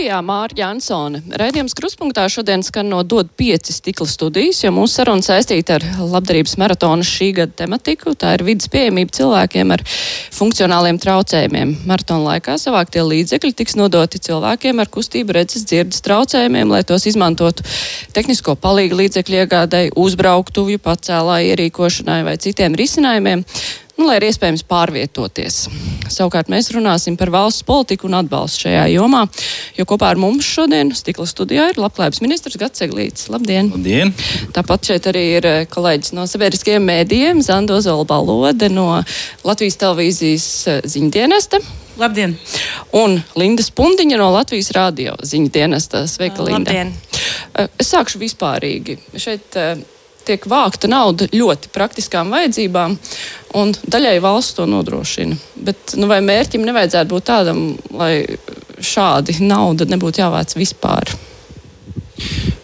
[0.00, 1.18] Studijā Mārķa Jansone.
[1.36, 6.54] Raidījums kruspunktā šodien skan no DOD 5 stikla studijas, jo mūsu saruna saistīta ar labdarības
[6.56, 8.14] maratona šī gada tematiku.
[8.16, 9.84] Tā ir vidas pieejamība cilvēkiem ar
[10.38, 11.74] funkcionāliem traucējumiem.
[11.90, 17.68] Maratona laikā savāktie līdzekļi tiks nodoti cilvēkiem ar kustību redzes dzirdes traucējumiem, lai tos izmantotu
[18.16, 23.44] tehnisko palīgu līdzekļu iegādai, uzbrauktuvju pacēlāju ierīkošanai vai citiem risinājumiem
[24.00, 25.56] nu, lai ir iespējams pārvietoties.
[26.10, 29.26] Savukārt mēs runāsim par valsts politiku un atbalstu šajā jomā,
[29.76, 33.28] jo kopā ar mums šodien stikla studijā ir labklājības ministrs Gats Eglīts.
[33.32, 33.70] Labdien!
[33.74, 34.14] Labdien!
[34.56, 38.88] Tāpat šeit arī ir eh, kolēģis no sabiedriskajiem mēdījiem Zando Zolbalode no
[39.46, 41.60] Latvijas televīzijas eh, ziņdienesta.
[42.00, 42.34] Labdien!
[42.96, 46.06] Un Linda Spundiņa no Latvijas radio ziņu dienesta.
[46.10, 46.72] Sveika, Linda!
[46.72, 46.94] Labdien!
[47.54, 48.98] Eh, es sākšu vispārīgi.
[49.20, 49.60] Šeit
[50.26, 52.96] tiek vākta nauda ļoti praktiskām vajadzībām,
[53.60, 55.38] un daļai valsts to nodrošina.
[55.56, 58.14] Bet nu, vai mērķim nevajadzētu būt tādam, lai
[58.80, 61.12] šādi nauda nebūtu jāvāc vispār?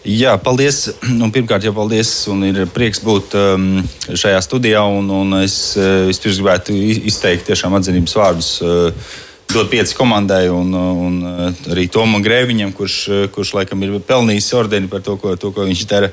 [0.07, 0.85] Jā, paldies.
[1.03, 2.11] Un pirmkārt, jau paldies.
[2.47, 3.69] Ir prieks būt um,
[4.07, 4.83] šajā studijā.
[4.87, 6.75] Un, un es uh, vispirms gribētu
[7.09, 8.51] izteikt tiešām atzinības vārdus.
[8.63, 9.15] Uh,
[9.47, 12.97] Dot pieci komandai un, un uh, arī Tomam Grēviņam, kurš,
[13.31, 16.09] kurš laikam ir pelnījis ordeni par to, ko, to, ko viņš dara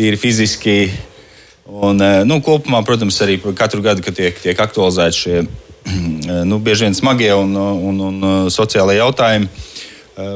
[0.00, 0.76] tīri fiziski.
[1.70, 6.58] Un, eh, nu, kopumā, protams, arī katru gadu, kad tiek, tiek aktualizēti šie eh, nu,
[6.58, 9.52] bieži vien smagie un, un, un eh, sociālai jautājumi.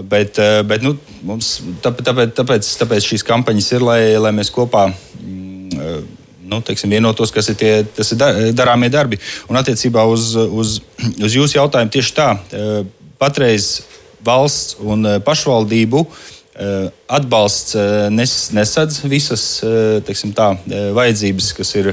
[0.09, 0.95] Bet, bet nu,
[1.29, 6.07] mums, tāpēc, tāpēc, tāpēc šīs kampaņas ir, lai, lai mēs kopā mm,
[6.49, 9.19] nu, teiksim, vienotos, kas ir tie ir darāmie darbi.
[9.51, 10.79] Un attiecībā uz, uz,
[11.19, 12.31] uz jūsu jautājumu tieši tā,
[13.21, 13.75] patreiz
[14.25, 16.25] valsts un pašvaldību uh,
[17.11, 20.49] atbalsts eh, nes, nesadz visas eh, tā,
[20.95, 21.89] vajadzības, kas ir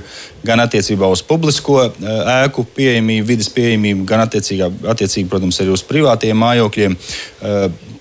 [0.46, 6.98] gan attiecībā uz publisko ēku pieejamību, vidas pieejamību, gan attiecīgi, protams, arī uz privātiem mājokļiem.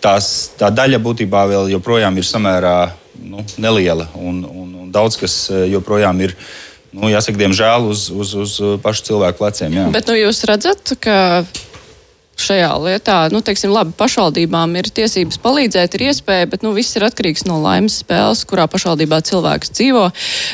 [0.01, 0.29] Tās,
[0.61, 2.77] tā daļa būtībā vēl joprojām ir samērā
[3.25, 6.37] nu, neliela un, un, un daudz kas joprojām ir.
[6.91, 9.77] Nu, jāsaka, diemžēl uz, uz, uz pašu cilvēku pleciem.
[9.77, 9.91] Jā.
[9.95, 11.45] Bet nu, jūs redzat, ka
[12.43, 13.17] šajā lietā.
[13.33, 17.61] Nu, teiksim, labi, pašvaldībām ir tiesības palīdzēt, ir iespēja, bet nu, viss ir atkarīgs no
[17.63, 20.07] laimes spēles, kurā pašvaldībā cilvēks dzīvo.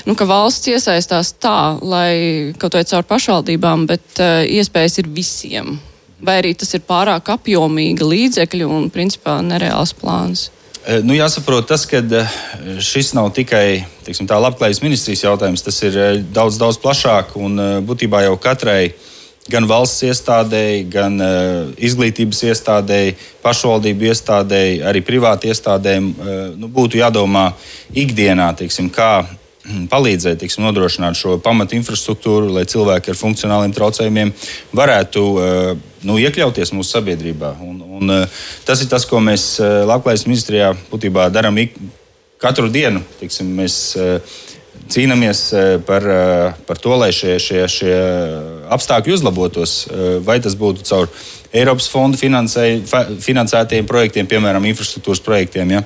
[0.08, 5.78] Nu, valsts iesaistās tā, lai kaut vai caur pašvaldībām, bet uh, iespējas ir visiem.
[6.26, 10.48] Vai arī tas ir pārāk apjomīgi līdzekļi un principā nereāls plāns?
[10.86, 12.38] Eh, nu, jāsaprot, tas, ka eh,
[12.80, 16.00] šis nav tikai teiksim, tā labklājības ministrijas jautājums, tas ir
[16.32, 19.12] daudz, daudz plašāk un būtībā jau katrai uh,
[19.50, 27.00] gan valsts iestādēji, gan uh, izglītības iestādēji, pašvaldību iestādēji, arī privāti iestādēm uh, nu, būtu
[27.00, 27.48] jādomā
[27.94, 34.32] ikdienā, teiksim, kā hm, palīdzēt teiksim, nodrošināt šo pamatu infrastruktūru, lai cilvēki ar funkcionāliem traucējumiem
[34.76, 35.70] varētu uh,
[36.06, 37.56] nu, iekļauties mūsu sabiedrībā.
[37.66, 38.16] Un, un,
[38.66, 41.58] tas ir tas, ko mēs Labklājības ministrijā būtībā darām
[42.42, 43.02] katru dienu.
[43.20, 43.96] Teiksim, mēs,
[44.92, 47.96] cīnāmies eh, par, eh, par to, lai šie, šie, šie
[48.72, 49.74] apstākļi uzlabotos.
[49.86, 51.10] Eh, vai tas būtu caur
[51.56, 55.70] Eiropas fondu finansētiem projektiem, piemēram, infrastruktūras projektiem.
[55.72, 55.82] Ja?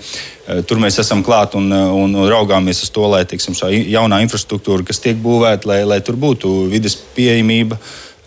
[0.66, 4.82] Tur mēs esam klāt un, un, un raugāmies uz to, lai tiksim, šā jaunā infrastruktūra,
[4.88, 7.78] kas tiek būvēta, lai, lai tur būtu vidas pieejamība.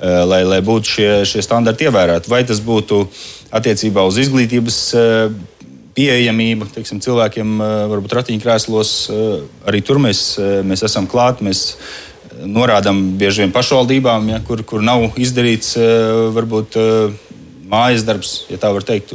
[0.03, 2.27] Lai, lai būtu šie, šie standarti ievēroti.
[2.31, 2.97] Vai tas būtu
[3.55, 4.79] attiecībā uz izglītības
[5.95, 8.93] pieejamība teiksim, cilvēkiem, eh, varbūt ratiņkrēslos.
[9.09, 11.41] Eh, arī tur mēs, eh, mēs esam klāt.
[11.41, 11.75] Mēs
[12.43, 15.77] norādām bieži vien pašvaldībām, ja, kur, kur nav izdarīts
[16.33, 16.73] varbūt
[17.69, 19.13] mājas darbs, ja tā var teikt.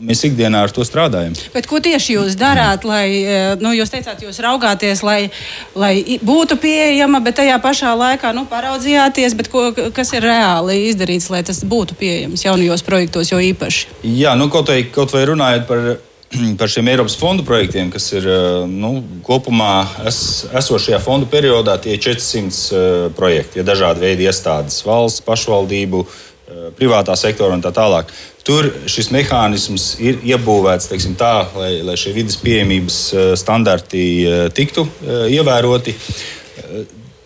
[0.00, 1.32] Mēs ikdienā ar to strādājam.
[1.52, 5.30] Bet ko tieši jūs darāt, lai, nu, jūs teicāt, jūs raugāties, lai,
[5.74, 11.42] lai būtu pieejama, bet tajā pašā laikā nu, paraudzījāties, ko, kas ir reāli izdarīts, lai
[11.42, 13.86] tas būtu pieejams jaunajos projektos, jo īpaši?
[14.02, 15.96] Jā, nu, kaut, vai, kaut vai runājot par
[16.58, 18.96] par šiem Eiropas fondu projektiem, kas ir eh, nu,
[19.26, 20.18] kopumā es,
[20.52, 26.68] esošajā fondu periodā, tie ir 400 uh, projekti, ja dažādi veidi iestādes, valsts, pašvaldību, uh,
[26.78, 28.12] privātā sektora un tā tālāk.
[28.44, 32.98] Tur šis mehānisms ir iebūvēts teiksim, tā, lai, lai šie vidas pieejamības
[33.40, 34.04] standarti
[34.52, 34.84] tiktu
[35.32, 35.94] ievēroti.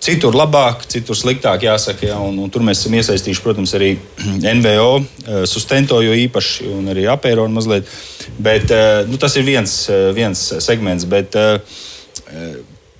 [0.08, 2.06] Citur labāk, citur sliktāk, jāsaka.
[2.08, 3.90] Ja, un, un tur mēs esam iesaistījuši, protams, arī
[4.56, 7.90] NVO, eh, Sustento, jo īpaši, un arī apēro mazliet.
[8.40, 11.04] Bet, eh, nu, tas ir viens, eh, viens segments.
[11.08, 11.36] Bet,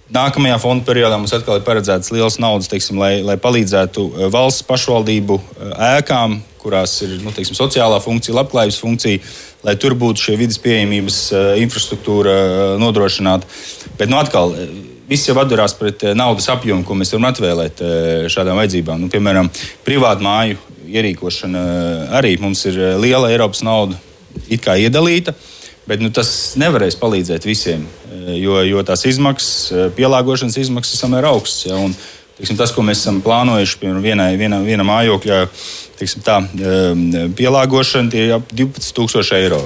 [0.09, 5.37] Nākamajā fonda periodā mums atkal ir paredzēts liels naudas, teiksim, lai, lai palīdzētu valsts pašvaldību
[5.85, 9.21] ēkām, kurās ir nu, teiksim, sociālā funkcija, labklājības funkcija,
[9.69, 11.19] lai tur būtu šie vidas pieejamības
[11.61, 12.39] infrastruktūra
[12.81, 13.53] nodrošināta.
[14.01, 14.57] Bet nu, atkal,
[15.09, 17.83] viss jau atdarās pret naudas apjomu, ko mēs varam atvēlēt
[18.33, 19.01] šādām vajadzībām.
[19.05, 19.51] Nu, piemēram,
[19.87, 20.59] privātu māju
[20.89, 21.63] ierīkošana
[22.19, 23.99] arī mums ir liela Eiropas nauda
[24.49, 25.35] it kā iedalīta.
[25.89, 27.87] Bet nu, tas nevarēs palīdzēt visiem,
[28.37, 31.65] jo, jo tās izmaksas, pielāgošanas izmaksas ir samērā augstas.
[31.71, 31.95] Ja, un,
[32.37, 35.39] teiksim, tas, ko mēs esam plānojuši piemēram, vienai, vienā, vienā mājokļā,
[35.97, 36.43] teiksim, tā,
[37.41, 39.63] pielāgošana ir ap 12,000 eiro.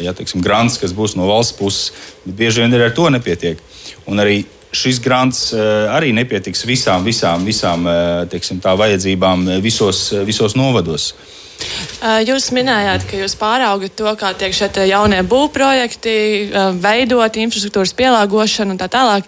[0.00, 1.92] Ja, teiksim, grants, kas būs no valsts puses,
[2.24, 3.60] bet bieži vien ar to nepietiek.
[4.08, 4.44] Un arī
[4.74, 5.42] šis grants
[5.92, 7.86] arī nepietiks visām, visām, visām
[8.30, 11.12] teiksim, tā, vajadzībām visos, visos novados.
[11.98, 16.14] Jūs minējāt, ka jūs pāraugat to, kā tiek šie jaunie būvprojekti
[16.78, 19.26] veidot, infrastruktūras pielāgošanu un tā tālāk.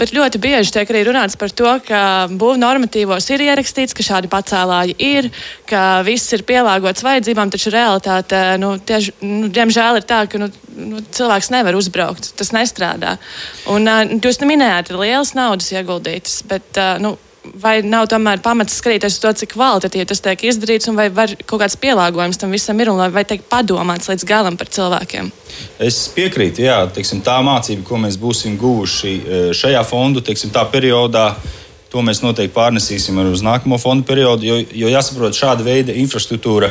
[0.00, 2.02] Bet ļoti bieži tiek arī runāts par to, ka
[2.32, 5.30] būvnormatīvos ir ierakstīts, ka šādi pacēlāji ir,
[5.68, 10.48] ka viss ir pielāgots vajadzībām, taču realitāte, nu, tieši, nu, diemžēl, ir tā, ka nu,
[10.80, 12.32] nu, cilvēks nevar uzbraukt.
[12.40, 13.18] Tas nestrādā.
[13.68, 17.18] Un, jūs minējāt, ir lielas naudas ieguldītas, bet nu,
[17.62, 21.32] vai nav tomēr pamats skatīties uz to, cik kvalitatīvi tas tiek izdarīts, un vai var
[21.44, 25.30] kaut kāds pielāgojums tam visam ir, un vai tiek padomāts līdz galam par cilvēkiem?
[25.82, 31.32] Es piekrītu, jā, teiksim, tā mācība, ko mēs būsim guvuši e, šajā fondu, teiksim, periodā.
[31.90, 36.70] To mēs noteikti pārnesīsim arī uz nākamo fondu periodu, jo, jo jāsaprot, šāda veida infrastruktūra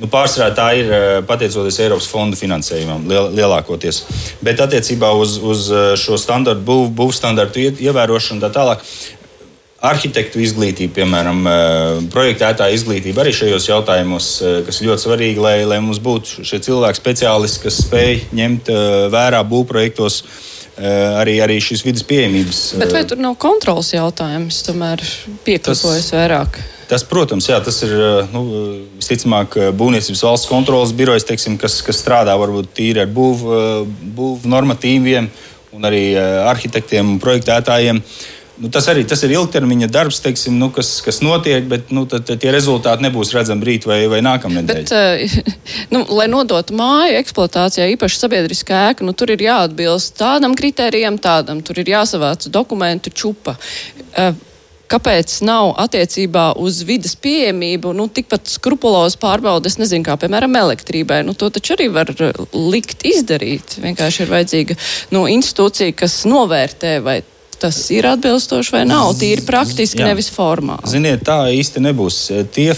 [0.00, 3.98] Nu, pārsvarā tā ir e, pateicoties Eiropas fondu finansējumam, liel, lielākoties.
[4.40, 8.86] Bet attiecībā uz, uz e, šo standartu, būv, būvstandartu ievērošanu tā tālāk,
[9.80, 15.64] arhitektu izglītība, piemēram, eh, projektētāja izglītība arī šajos jautājumos, eh, kas ir ļoti svarīgi, lai,
[15.64, 20.22] lai mums būtu šie cilvēki speciālisti, kas spēj ņemt eh, vērā būvprojektos
[20.80, 22.78] arī, arī šīs vidas pieejamības.
[22.80, 25.02] Bet vai tur nav kontrols jautājums, tomēr
[25.44, 26.56] piekāpojas vairāk?
[26.88, 27.92] Tas, protams, jā, tas ir
[28.32, 28.46] nu,
[28.96, 33.60] visticamāk Būvniecības valsts kontrolas birojas, teiksim, kas, kas strādā varbūt tīri ar būvu
[34.16, 35.28] būv normatīviem
[35.76, 38.00] un arī arhitektiem un projektētājiem.
[38.00, 42.04] Uh, Nu, tas arī tas ir ilgtermiņa darbs, teiksim, nu, kas, kas notiek, bet nu,
[42.10, 44.82] tad, tad tie rezultāti nebūs redzami rīt vai, vai nākamā nedēļa.
[44.84, 45.56] Bet, uh,
[45.94, 51.64] nu, lai nodotu māju eksploatācijā, īpaši sabiedriskā ēka, nu, tur ir jāatbilst tādam kritērijam, tādam,
[51.64, 53.56] tur ir jāsavāc dokumentu čupa.
[54.12, 54.36] Uh,
[54.90, 61.22] kāpēc nav attiecībā uz vidas pieejamību nu, tikpat skrupulozi pārbaudas, nezinu, kā piemēram elektrībai.
[61.24, 62.12] Nu, to taču arī var
[62.52, 63.78] likt izdarīt.
[63.80, 64.80] Vienkārši ir vajadzīga
[65.14, 67.20] nu, institūcija, kas novērtē, vai
[67.60, 69.12] tas ir atbilstoši vai nav.
[69.20, 70.12] Tīri praktiski, Jā.
[70.12, 70.88] nevis formāli.
[70.90, 72.22] Ziniet, tā īsti nebūs.
[72.54, 72.72] Tie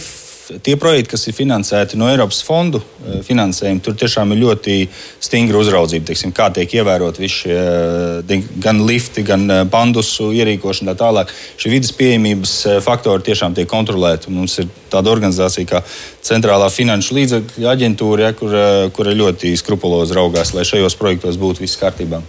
[0.62, 4.76] tie projekti, kas ir finansēti no Eiropas fondu eh, finansējuma, tur tiešām ir ļoti
[5.22, 6.08] stingra uzraudzība.
[6.10, 11.32] Teiksim, kā tiek ievērot visi šie eh, gan lifti, gan eh, pandusu ierīkošana, tā tālāk.
[11.60, 12.54] Šī vidas pieejamības
[12.84, 14.32] faktori tiešām tiek kontrolēti.
[14.34, 15.82] Mums ir tāda organizācija kā
[16.22, 18.56] Centrālā finanšu līdzekļu aģentūra, ja, kur,
[18.94, 22.22] kur ļoti skrupulozi raugās, lai šajos projektos būtu viss kārtībā.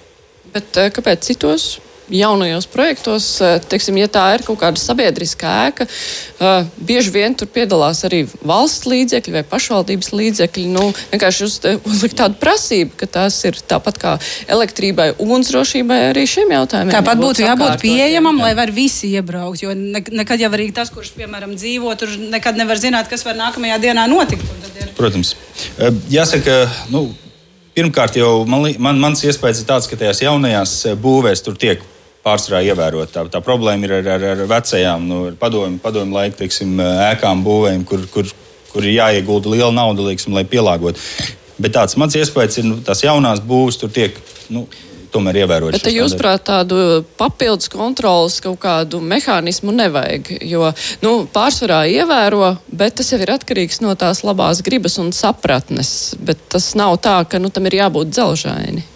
[0.54, 1.76] Bet kāpēc citos?
[2.10, 7.48] Jaunajos projektos, eh, teiksim, ja tā ir kaut kāda sabiedriska ēka, uh, bieži vien tur
[7.48, 10.66] piedalās arī valsts līdzekļi vai pašvaldības līdzekļi.
[10.74, 11.58] Nu, vienkārši uz,
[11.88, 14.14] uzlikt tādu prasību, ka tās ir tāpat kā
[14.52, 16.94] elektrībai, ugunsdrošībai arī šiem jautājumiem.
[16.98, 18.50] Tāpat būtu jābūt pieejamam, jā.
[18.50, 22.60] lai var visi iebraukt, jo ne, nekad jau arī tas, kurš, piemēram, dzīvo tur, nekad
[22.60, 24.44] nevar zināt, kas var nākamajā dienā notikt.
[24.98, 25.36] Protams.
[26.12, 27.08] Jāsaka, nu,
[27.74, 31.82] Pirmkārt, jau man, man, mans iespējas ir tāds, ka tajās jaunajās būvēs tur tiek
[32.24, 33.12] pārsvarā ievērot.
[33.14, 36.80] Tā, tā problēma ir ar, ar, ar vecajām, nu, ar padomu, padomu laiku teiksim,
[37.12, 38.32] ēkām, būvēm, kur, kur,
[38.72, 41.04] kur ir jāiegulda liela nauda, lieksim, lai pielāgotu.
[41.62, 44.18] Bet tāds mans iespējas ir, nu, tās jaunās būvs tur tiek.
[44.54, 44.68] Nu,
[45.14, 45.76] tomēr ievērot.
[45.76, 50.72] Bet jūs prāt tādu papildus kontrolas kaut kādu mehānismu nevajag, jo
[51.04, 56.16] nu, pārsvarā ievēro, bet tas jau ir atkarīgs no tās labās gribas un sapratnes.
[56.18, 58.88] Bet tas nav tā, ka nu, tam ir jābūt dzelžaini.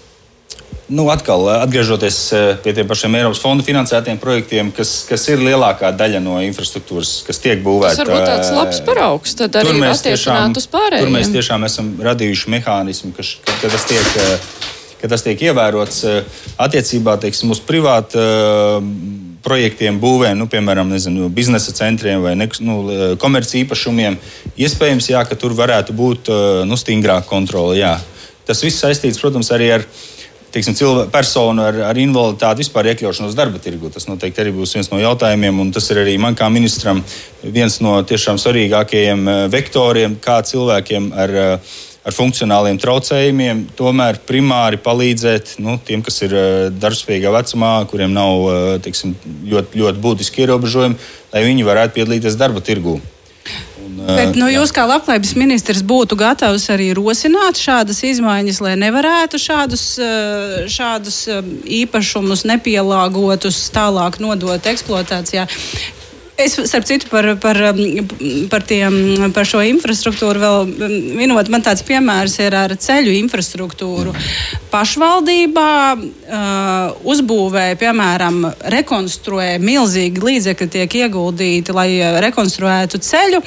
[0.88, 5.44] Nu, atkal, eh, atgriežoties eh, pie tiem pašiem Eiropas fondu finansētiem projektiem, kas, kas ir
[5.44, 8.00] lielākā daļa no infrastruktūras, kas tiek būvēta.
[8.00, 11.04] Tas varbūt tāds labs paraugs, tad arī attiecināt uz pārējiem.
[11.04, 14.48] Tur mēs tiešām esam radījuši mehānismu, ka, ka, tas tiek, eh,
[15.04, 16.02] ka tas tiek ievērots
[16.56, 18.24] attiecībā teiksim, uz privātu
[19.44, 22.80] projektiem, būvēm, nu, piemēram, nezinu, biznesa centriem vai nu,
[23.20, 24.16] komerci īpašumiem.
[24.56, 26.32] Iespējams, jā, ka tur varētu būt
[26.68, 27.78] nu, stingrāka kontrole.
[27.78, 27.98] Jā.
[28.48, 29.86] Tas viss saistīts, protams, arī ar
[30.54, 33.92] teiksim, cilvēku, personu ar, ar invaliditāti vispār iekļaušanos darba tirgu.
[33.94, 37.04] Tas noteikti arī būs viens no jautājumiem, un tas ir arī man kā ministram
[37.44, 41.76] viens no tiešām svarīgākajiem eh, vektoriem, kā cilvēkiem ar, eh,
[42.08, 48.80] ar funkcionāliem traucējumiem tomēr primāri palīdzēt nu, tiem, kas ir eh, darbspējīgā vecumā, kuriem nav
[48.86, 49.18] teiksim,
[49.52, 51.00] ļoti, ļoti būtiski ierobežojumi,
[51.36, 53.00] lai viņi varētu piedalīties darba tirgū.
[53.98, 59.86] Bet, nu, jūs kā labklājības ministrs būtu gatavs arī rosināt šādas izmaiņas, lai nevarētu šādus,
[60.70, 61.22] šādus
[61.82, 65.48] īpašumus nepielāgotus tālāk nodot eksploatācijā.
[66.38, 68.08] Es, starp citu, par, par, um,
[68.50, 68.94] par, tiem,
[69.34, 70.68] par šo infrastruktūru vēl
[71.18, 74.14] minot, man tāds piemērs ir ar ceļu infrastruktūru.
[74.70, 78.38] Pašvaldībā uh, uzbūvēja, piemēram,
[78.70, 83.42] rekonstruē milzīgi līdzekļi tiek ieguldīti, lai uh, rekonstruētu ceļu,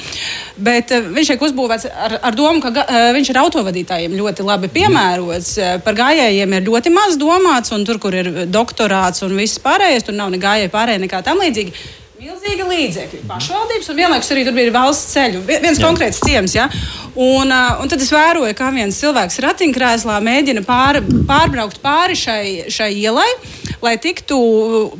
[0.59, 4.73] bet uh, viņš tiek uzbūvēts ar, ar domu, ka uh, viņš ir autovadītājiem ļoti labi
[4.75, 5.53] piemērots.
[5.87, 10.19] Par gājējiem ir ļoti maz domāts, un tur, kur ir doktorāts un viss pārējais, tur
[10.19, 12.00] nav ne gājēji pārējie nekā tam līdzīgi.
[12.21, 15.39] Milzīgi līdzekļi, pašvaldības, un vienlaikus arī tur bija valsts ceļu.
[15.47, 15.81] Viens Jā.
[15.81, 16.67] konkrēts ciems, ja?
[17.17, 22.91] un, un tad es vēroju, kā viens cilvēks ratiņkrēslā mēģina pār, pārbraukt pāri šai, šai
[22.99, 23.25] ielai,
[23.81, 24.37] lai tiktu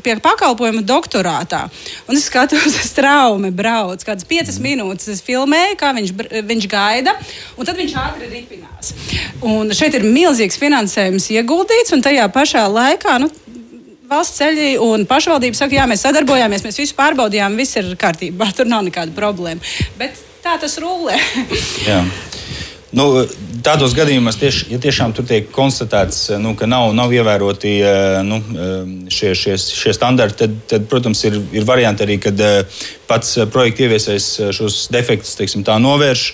[0.02, 1.68] pie pakalpojuma doktorātā.
[2.10, 4.72] Un es skatos, tas traume brauc, kādas piecas mm.
[4.72, 6.16] minūtes es filmēju, kā viņš,
[6.50, 7.14] viņš gaida,
[7.54, 8.96] un tad viņš ātri ripinās.
[9.46, 13.20] Un šeit ir milzīgs finansējums ieguldīts, un tajā pašā laikā.
[13.22, 13.30] Nu,
[14.12, 18.68] valsts ceļi un pašvaldība saka, jā, mēs sadarbojāmies, mēs visu pārbaudījām, viss ir kārtībā, tur
[18.72, 19.64] nav nekāda problēma.
[20.00, 21.18] Bet tā tas rullē.
[22.92, 23.06] Nu,
[23.64, 28.42] tādos gadījumos, tieši, ja tiešām tur tiek konstatēts, nu, ka nav, nav ievēroti eh, nu,
[28.52, 33.38] eh, šie, šie, šie standarti, tad, tad, protams, ir, ir varianti arī, kad eh, pats
[33.54, 34.28] projekta ieviesais
[34.58, 36.26] šos defektus teiksim, novērš.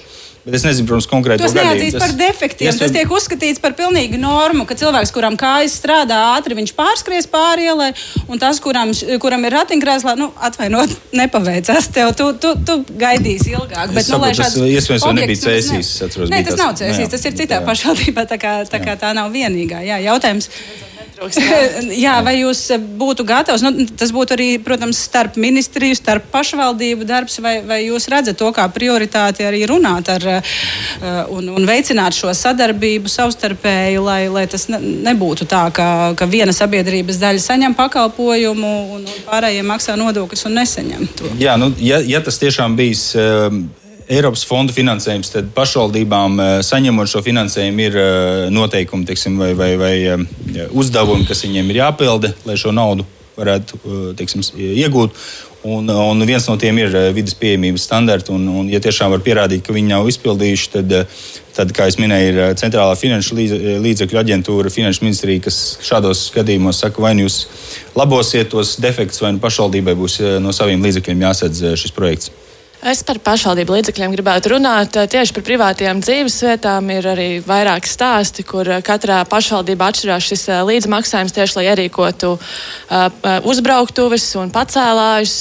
[0.47, 1.43] Bet es nezinu, protams, konkrēti.
[1.43, 2.69] Tas neatzīst par defektiem.
[2.71, 2.87] Iespēj...
[2.87, 7.67] Tas tiek uzskatīts par pilnīgu normu, ka cilvēks, kuram kājas strādā ātri, viņš pārskries pāri
[7.67, 7.89] ielai,
[8.31, 12.13] un tas, kuram, kuram ir ratiņkrēslā, nu, atvainot, nepaveicās tev.
[12.15, 13.91] Tu, tu, tu gaidīsi ilgāk.
[13.91, 15.93] Bet, es nu, saprotu, tas iespējams vēl nebija cēsīs.
[16.31, 19.83] Nē, tas nav cēsīs, tas ir citā pašvaldībā, tā kā, tā kā tā nav vienīgā.
[19.83, 20.96] Jā, jautājums pietrūks.
[21.17, 21.59] Jā.
[22.05, 22.61] jā, vai jūs
[22.99, 23.63] būtu gatavs?
[23.65, 28.51] Nu, tas būtu arī, protams, starp ministriju, starp pašvaldību darbs, vai, vai jūs redzat to
[28.55, 30.51] kā prioritāti arī runāt ar uh,
[31.33, 36.53] un, un veicināt šo sadarbību savstarpēji, lai, lai tas ne, nebūtu tā, ka, ka viena
[36.55, 41.33] sabiedrības daļa saņem pakalpojumu un, un pārējie maksā nodokļus un nesaņem to?
[41.41, 43.09] Jā, nu, ja, ja tas tiešām bijis.
[43.17, 49.51] Uh, Eiropas fondu finansējums, tad pašvaldībām eh, saņemot šo finansējumu ir eh, noteikumi teiksim, vai,
[49.57, 53.03] vai, vai eh, uzdevumi, kas viņiem ir jāpilda, lai šo naudu
[53.37, 53.77] varētu
[54.17, 55.19] teiksim, iegūt.
[55.67, 58.31] Un, un viens no tiem ir vidas pieejamības standarti.
[58.33, 60.95] Un, un, ja tiešām var pierādīt, ka viņi nav izpildījuši, tad,
[61.53, 63.37] tad kā jau minēju, ir Centrālā finanšu
[63.83, 67.43] līdzekļu aģentūra, Finanšu ministrija, kas šādos gadījumos saka, vai nu jūs
[67.99, 72.33] labosiet tos defektus, vai nu pašvaldībai būs no saviem līdzekļiem jāsadz šis projekts.
[72.85, 74.93] Es par pašvaldību līdzekļiem gribētu runāt.
[75.09, 81.57] Tieši par privātajām dzīvesvietām ir arī vairāki stāsti, kur katrā pašvaldībā atšķirās šis līdzmaksājums tieši
[81.57, 83.07] lai ierīkotu uh,
[83.49, 85.35] uzbrauktuves un pacēlājus.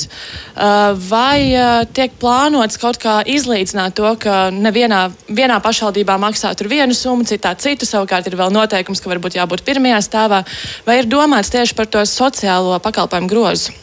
[1.11, 1.52] Vai
[1.93, 7.52] tiek plānots kaut kā izlīdzināt to, ka nevienā vienā pašvaldībā maksā tur vienu summu, citā
[7.61, 10.40] citu, savukārt ir vēl noteikums, ka varbūt jābūt pirmajā stāvā,
[10.88, 13.76] vai ir domāts tieši par to sociālo pakalpojumu grozu?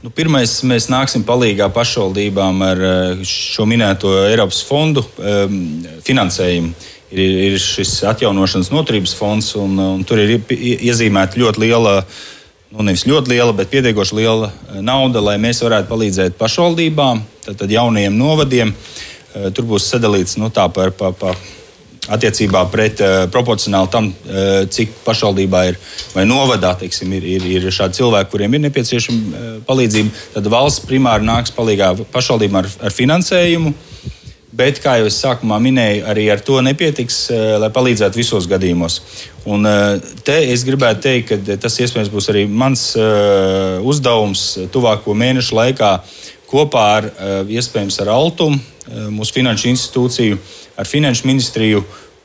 [0.00, 5.58] Nu, pirmais, mēs nāksim palīdzīgā pašvaldībām ar eh, šo minēto Eiropas fondu um,
[6.06, 6.72] finansējumu.
[7.10, 11.98] Ir, ir šis atjaunošanas noturības fonds, un, un tur ir iezīmēta ļoti liela,
[12.70, 17.68] nu nevis ļoti liela, bet pietiekoši liela eh, nauda, lai mēs varētu palīdzēt pašvaldībām, tad
[17.68, 18.72] jaunajiem novadiem.
[18.72, 20.96] Eh, tur būs sadalīts nu, tā par.
[20.96, 21.36] par, par
[22.08, 25.80] attiecībā pret uh, proporcionāli tam, uh, cik pašvaldībā ir
[26.14, 30.14] vai novadā teiksim, ir, ir, ir šādi cilvēki, kuriem ir nepieciešama uh, palīdzība.
[30.38, 33.74] Tad valsts primāri nāks palīdzīgā pašvaldībām ar, ar finansējumu.
[34.60, 37.20] Bet, kā jau es sākumā minēju, arī ar to nepietiks,
[37.62, 38.96] lai palīdzētu visos gadījumos.
[39.46, 39.62] Un,
[40.26, 42.82] te es gribētu teikt, ka tas iespējams būs arī mans
[43.86, 44.42] uzdevums
[44.74, 45.92] tuvāko mēnešu laikā
[46.50, 47.08] kopā ar,
[47.46, 48.58] iespējams, ar Altumu,
[49.14, 50.38] mūsu finanšu institūciju,
[50.80, 51.84] ar Finanšu ministriju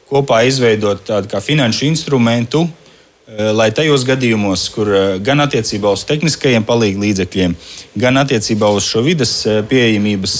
[0.09, 2.84] kopā izveidot tādu kā finanšu instrumentu, eh,
[3.25, 7.55] lai tajos gadījumos, kur eh, gan attiecībā uz tehniskajiem palīdzības līdzekļiem,
[7.97, 10.35] gan attiecībā uz šo vidas eh, pieejamības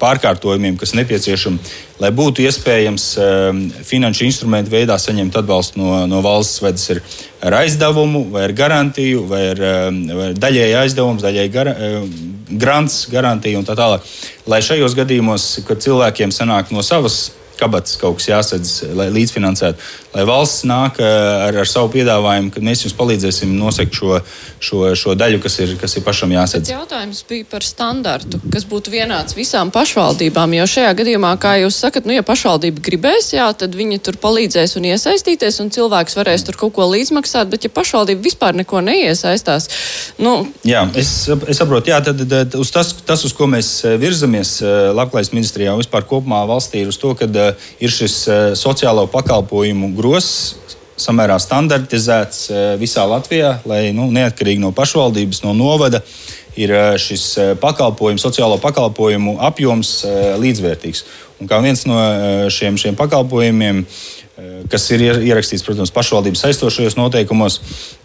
[0.00, 3.04] pārkārtojumiem, kas nepieciešami, lai būtu iespējams
[3.86, 7.02] finanšu instrumentu veidā saņemt atbalstu no, no valsts, vai tas ir
[7.44, 9.62] ar aizdevumu, vai ar garantiju, vai ar,
[10.08, 11.72] vai ar daļēju aizdevumu, daļēju gar,
[12.64, 14.08] grants, garantiju un tā tālāk.
[14.50, 17.26] Lai šajos gadījumos, kad cilvēkiem sanāk no savas
[17.58, 19.92] kabatas kaut kas jāsadz, lai līdzfinansētu.
[20.14, 24.20] Lai valsts nāk ar, ar savu piedāvājumu, ka mēs jums palīdzēsim nosekt šo,
[24.62, 26.70] šo, šo daļu, kas ir, kas ir pašam jāsadz.
[26.70, 30.54] Jautājums bija par standartu, kas būtu vienāds visām pašvaldībām.
[30.60, 34.76] Jo šajā gadījumā, kā jūs sakat, nu, ja pašvaldība gribēs, jā, tad viņi tur palīdzēs
[34.78, 37.50] un iesaistīties, un cilvēks varēs tur kaut ko līdzmaksāt.
[37.50, 39.66] Bet, ja pašvaldība vispār neko neiesaistās,
[40.22, 40.36] nu.
[40.66, 44.56] Jā, es, es saprotu, jā, tad, tad uz tas, tas, uz ko mēs virzamies
[44.94, 47.26] Labklājības ministrijā un vispār kopumā valstī, ir uz to, ka
[47.80, 48.16] ir šis
[48.60, 50.56] sociālo pakalpojumu grozs
[51.00, 52.46] samērā standartizēts
[52.78, 56.04] visā Latvijā, lai nu, neatkarīgi no pašvaldības, no novada,
[56.54, 56.70] ir
[57.02, 59.96] šis pakalpojumu, sociālo pakalpojumu apjoms
[60.38, 61.02] līdzvērtīgs.
[61.42, 61.98] Un kā viens no
[62.54, 63.82] šiem, šiem pakalpojumiem,
[64.70, 67.60] kas ir ierakstīts, protams, pašvaldības aizstošajos noteikumos,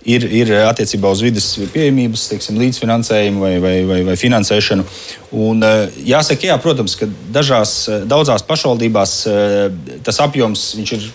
[0.06, 4.86] ir, ir attiecībā uz vidas pieejamības, teiksim, līdzfinansējumu vai, vai, vai, vai finansēšanu.
[5.42, 5.66] Un,
[6.06, 9.16] jāsaka, jā, protams, ka dažās, daudzās pašvaldībās
[10.06, 11.10] tas apjoms ir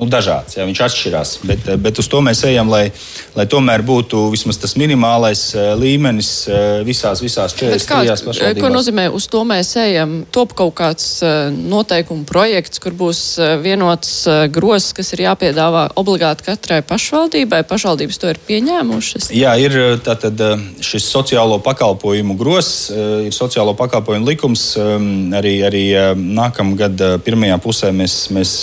[0.00, 1.32] nu, dažāds, jā, viņš atšķirās.
[1.44, 2.88] Bet, eh, bet uz to mēs ejam, lai,
[3.36, 8.64] lai tomēr būtu vismaz tas minimālais uh, līmenis uh, visās, visās 43 pašvaldībās.
[8.64, 10.22] Ko nozīmē uz to mēs ejam?
[10.32, 11.20] Top kaut kāds
[11.52, 13.20] noteikumu projekts, kur būs
[13.60, 17.62] vienots grozs, kas ir jāpiedāvā obligāti katrai pašvaldībai.
[17.68, 19.30] Pašvaldības to ir pieņēmušas.
[19.36, 20.40] Jā, ir tātad
[20.84, 24.70] šis sociālo pakalpojumu grozs, ir sociālo pakalpojumu likums.
[24.80, 25.84] Um, arī, arī
[26.16, 28.54] nākamgad pirmajā pusē mēs, mēs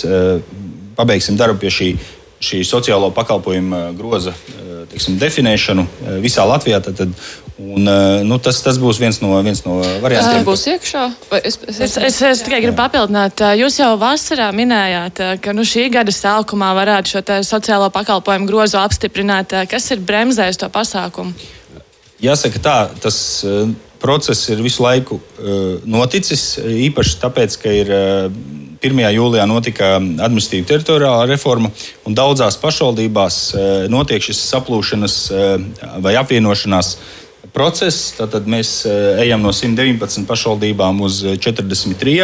[0.98, 1.90] pabeigsim darbu pie šī,
[2.42, 6.82] šī sociālo pakalpojumu eh, groza eh, teiksim, definēšanu eh, visā Latvijā.
[6.84, 7.28] Tad, tad,
[7.58, 7.88] Un,
[8.22, 10.36] nu, tas, tas būs viens no, viens no variantiem.
[10.36, 11.00] Tas būs iekšā.
[11.40, 13.42] Es, es, es, es, es tikai gribu papildināt.
[13.58, 19.56] Jūs jau vasarā minējāt, ka nu, šī gada sākumā varētu šo sociālo pakalpojumu grozu apstiprināt.
[19.72, 21.34] Kas ir bremzējis to pasākumu?
[22.22, 23.18] Jāsaka, tā, tas
[23.98, 25.18] process ir visu laiku
[25.82, 26.52] noticis.
[26.62, 27.94] Īpaši tāpēc, ka ir
[28.82, 29.02] 1.
[29.14, 31.70] jūlijā notika administratīva teritoriālā reforma,
[32.06, 35.44] un daudzās pašvaldībās e, notiek šis saplūšanas e,
[36.04, 36.94] vai apvienošanās
[37.54, 38.14] process.
[38.18, 42.18] Tad mēs e, ejam no 119 pašvaldībām uz 43.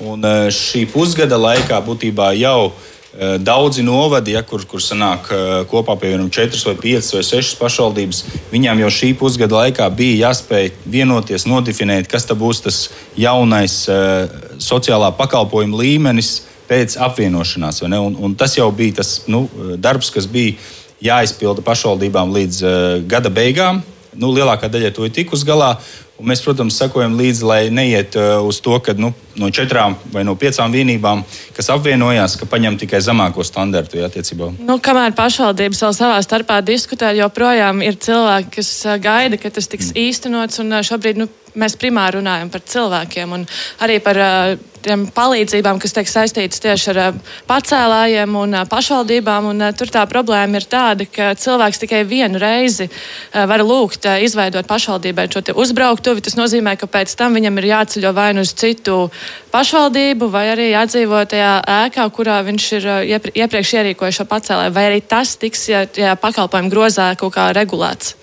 [0.00, 0.24] Un
[0.56, 2.99] šī pusgada laikā būtībā jau ir Eh,
[3.42, 8.20] daudzi novadi, ja, kur, kur sanāk eh, kopā piemēram 4 vai 5 vai 6 pašvaldības,
[8.52, 12.78] viņām jau šī pusgada laikā bija jāspēj vienoties, nodefinēt, kas būs tas
[13.18, 14.30] jaunais uh,
[14.62, 17.82] sociālā pakalpojuma līmenis pēc apvienošanās.
[17.82, 20.54] Un, un tas jau bija tas nu, darbs, kas bija
[21.02, 22.62] jāizpilda pašvaldībām līdz
[23.10, 23.82] gada beigām.
[24.18, 25.76] Nu, lielākā daļa to ir tikus galā.
[26.20, 29.08] Mēs, protams, sekojam līdzi, lai neiet uh, uz to, ka nu,
[29.40, 31.22] no četrām vai no piecām vienībām,
[31.56, 34.50] kas apvienojās, ka paņem tikai zemāko standartu ja, attiecībā.
[34.60, 39.70] Nu, kamēr pašvaldības vēl savā starpā diskutē, joprojām ir cilvēki, kas uh, gaida, ka tas
[39.70, 40.02] tiks mm.
[40.10, 40.60] īstenots.
[40.60, 43.46] Un uh, šobrīd nu, mēs primāri runājam par cilvēkiem un
[43.82, 49.50] arī par uh, tiem palīdzībām, kas tiek saistītas tieši ar uh, pacēlājiem un uh, pašvaldībām.
[49.50, 52.88] Un, tur tā problēma ir tāda, ka cilvēks tikai vienu reizi
[53.32, 56.24] var lūgt izveidot pašvaldībai šo uzbrauktuvi.
[56.24, 59.10] Tas nozīmē, ka pēc tam viņam ir jāceļo vai nu uz citu
[59.52, 64.88] pašvaldību, vai arī jādzīvo tajā ēkā, kurā viņš ir uh, iepriekš ierīkojis šo pacēlāju, vai
[64.92, 68.16] arī tas tiks ja, ja pakalpojumu grozā kaut kā regulēts.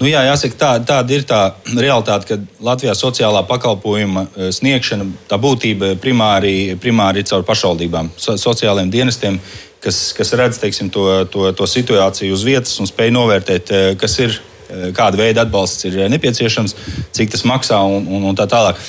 [0.00, 5.38] Nu, jā, jāsaka, tā, tāda ir tā realitāte, ka Latvijā sociālā pakalpojuma eh, sniegšana, tā
[5.40, 9.38] būtība primāri, primāri ir caur pašvaldībām, so, sociālajiem dienestiem,
[9.84, 14.18] kas, kas redz teiksim, to, to, to situāciju uz vietas un spēj novērtēt, eh, kas
[14.24, 14.34] ir,
[14.66, 16.74] eh, kāda veida atbalsts ir nepieciešams,
[17.14, 18.82] cik tas maksā un, un, un tā tālāk.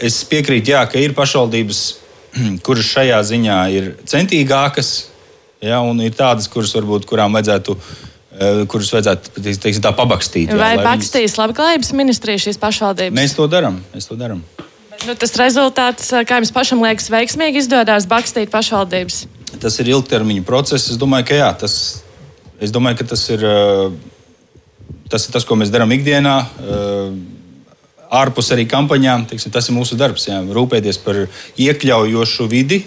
[0.00, 1.82] Es piekrītu, jā, ka ir pašvaldības,
[2.66, 4.92] kuras šajā ziņā ir centīgākas,
[5.64, 7.80] ja, un ir tādas, kuras varbūt kurām vajadzētu
[8.70, 10.52] kurus vajadzētu teiksim, tā pabakstīt.
[10.52, 11.38] Jā, Vai bakstīs viņas...
[11.42, 13.16] labklājības ministrija šīs pašvaldības?
[13.16, 14.42] Mēs to darām.
[15.06, 19.24] Nu, tas rezultāts, eh, kā jums pašam liekas, veiksmīgi izdodas bakstīt pašvaldības?
[19.60, 20.90] Tas ir ilgtermiņa process.
[20.92, 21.74] Es domāju, ka, jā, tas,
[22.60, 23.90] es domāju, ka tas, ir, eh,
[25.12, 26.36] tas ir tas, ko mēs darām ikdienā.
[28.10, 30.26] Ārpus arī kampaņām, teiksim, tas ir mūsu darbs.
[30.26, 32.84] Jā, rūpēties par iekļaujošu vidi,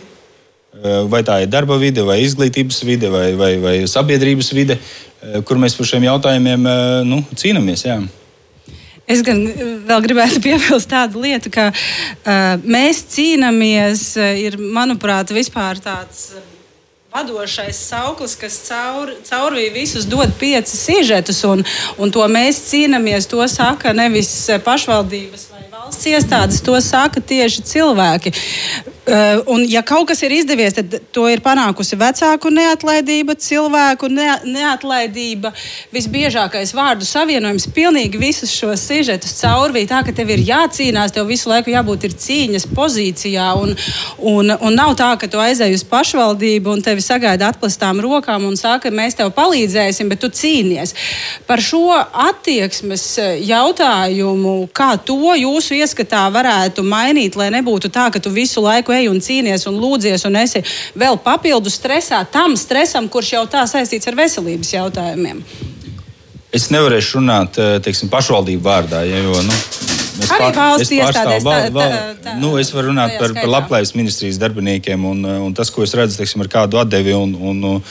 [1.07, 4.79] vai tā ir darba vide, vai izglītības vide, vai, vai, vai sabiedrības vide,
[5.23, 7.85] Eh, kur mēs par šiem jautājumiem eh, nu, cīnāmies.
[7.87, 7.99] Jā.
[9.07, 14.07] Es gan eh, vēl gribētu piebilst tādu lietu, ka uh, mēs cīnāmies,
[14.39, 16.33] ir, manuprāt, vispār tāds
[17.13, 21.61] vadošais sauklis, kas caur, caurvīja visus dod pieci sižetus, un,
[22.01, 23.29] un to mēs cīnāmies.
[23.31, 24.33] To saka nevis
[24.65, 28.31] pašvaldības vai valsts iestādes, to saka tieši cilvēki.
[29.03, 34.29] Uh, un, ja kaut kas ir izdevies, tad to ir panākusi vecāku neatlaidība, cilvēku ne,
[34.47, 35.51] neatlaidība.
[35.91, 41.51] Visbiežākais vārdu savienojums pilnīgi visus šos sižetus caurvīja tā, ka tev ir jācīnās, tev visu
[41.51, 43.49] laiku jābūt cīņas pozīcijā.
[43.59, 43.75] Un,
[44.23, 48.55] un, un nav tā, ka tu aizej uz pašvaldību un tevi sagaida atklātām rokām un
[48.55, 50.95] saka, mēs tev palīdzēsim, bet tu cīnies.
[51.49, 51.91] Par šo
[52.29, 53.09] attieksmes
[53.51, 59.09] jautājumu, kā to jūsu ieskatā varētu mainīt, lai nebūtu tā, ka tu visu laiku ej
[59.11, 60.63] un cīnies un lūdzies un esi
[60.99, 65.43] vēl papildus stresā tam stresam, kurš jau tā saistīts ar veselības jautājumiem.
[66.53, 69.53] Es nevarēšu runāt eh, teiksim, pašvaldību vārdā, ja, jo nu,
[70.21, 72.27] es, pār, es pārstāvu valsts.
[72.37, 76.19] Nu, es varu runāt par, par labklājības ministrijas darbiniekiem un, un tas, ko es redzu,
[76.21, 77.81] teiksim, ar kādu atdevi un, un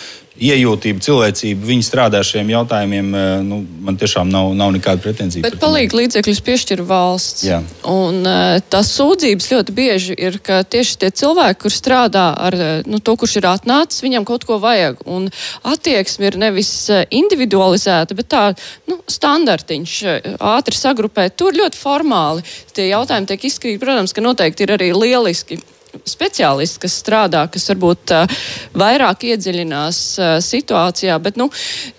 [0.40, 3.08] iejūtību, cilvēcību, viņi strādā ar šiem jautājumiem.
[3.14, 5.44] Eh, nu, man tiešām nav, nav nekāda pretenzija.
[5.44, 7.44] Bet palīgi līdzekļus piešķir valsts.
[7.46, 7.60] Jā.
[7.88, 12.72] Un uh, tās sūdzības ļoti bieži ir, ka tieši tie cilvēki, kur strādā ar eh,
[12.88, 15.04] nu, to, kurš ir atnācis, viņam kaut ko vajag.
[15.10, 15.28] Un
[15.68, 18.44] attieksme ir nevis individualizēta, bet tā
[18.90, 19.98] nu, standartiņš
[20.38, 21.36] ātri sagrupēt.
[21.36, 23.82] Tur ļoti formāli tie jautājumi tiek izskatīti.
[23.82, 25.60] Protams, ka noteikti ir arī lieliski
[26.08, 28.40] speciālisti, kas strādā, kas varbūt uh,
[28.78, 31.50] vairāk iedziļinās uh, situācijā, bet nu,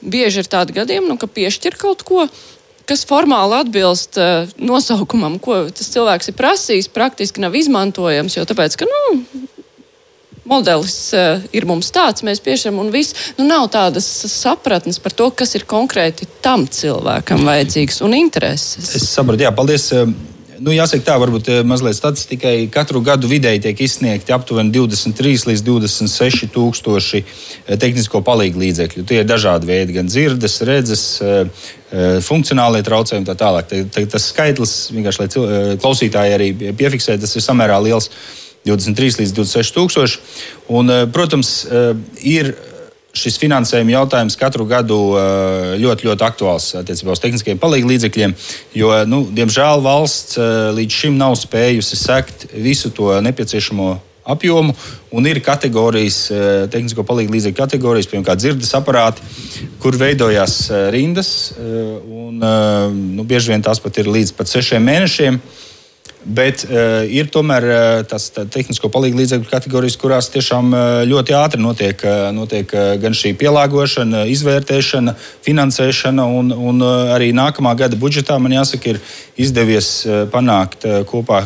[0.02, 2.28] bieži ir tādi gadījumi, nu, ka piešķir kaut ko.
[2.90, 8.36] Kas formāli atbilst uh, nosaukumam, ko tas cilvēks ir prasījis, praktiski nav izmantojams.
[8.36, 9.04] Jo tāpēc, ka nu,
[10.50, 15.30] modelis uh, ir mums tāds, mēs piešķiram, un viss nu, nav tādas sapratnes par to,
[15.32, 18.96] kas ir konkrēti tam cilvēkam vajadzīgs un intereses.
[19.00, 19.92] Es sapratu, jā, paldies.
[20.64, 22.54] Nu, jāsaka, tā varbūt eh, mazliet statistikai.
[22.72, 29.04] Katru gadu vidēji tiek izsniegti aptuveni 23 līdz 26 tūkstoši eh, tehnisko palīdzību līdzekļu.
[29.10, 31.68] Tie ir dažādi veidi, gan dzirdes, redzes, eh,
[32.24, 33.74] funkcionālie traucējumi, tā tālāk.
[34.10, 36.48] Tas skaitlis, vienkārši lai klausītāji arī
[36.80, 38.10] piefiksē, tas ir samērā liels.
[38.64, 40.20] 23 līdz 26 tūkstoši.
[40.72, 41.50] Un, protams,
[42.24, 42.54] ir
[43.14, 48.34] šis finansējuma jautājums katru gadu eh, ļoti, ļoti aktuāls attiecībā uz tehniskiem palīdzības līdzekļiem,
[48.80, 53.92] jo, nu, diemžēl, valsts eh, līdz šim nav spējusi sekt visu to nepieciešamo
[54.34, 54.74] apjomu,
[55.14, 59.22] un ir kategorijas, eh, tehnisko palīdzību līdzekļu kategorijas, piemēram, dzirdes aparāti,
[59.84, 60.58] kur veidojās
[60.96, 65.38] rindas, un nu, bieži vien tās pat ir līdz pat sešiem mēnešiem.
[66.24, 71.36] Bet uh, ir tomēr uh, tas tā, tehnisko palīdzību līdzekļu kategorijas, kurās tiešām uh, ļoti
[71.36, 76.30] ātri notiek, uh, notiek uh, gan šī pielāgošana, izvērtēšana, finansēšana.
[76.40, 79.02] Un, un uh, arī nākamā gada budžetā man jāsaka, ir
[79.36, 81.44] izdevies uh, panākt uh, kopā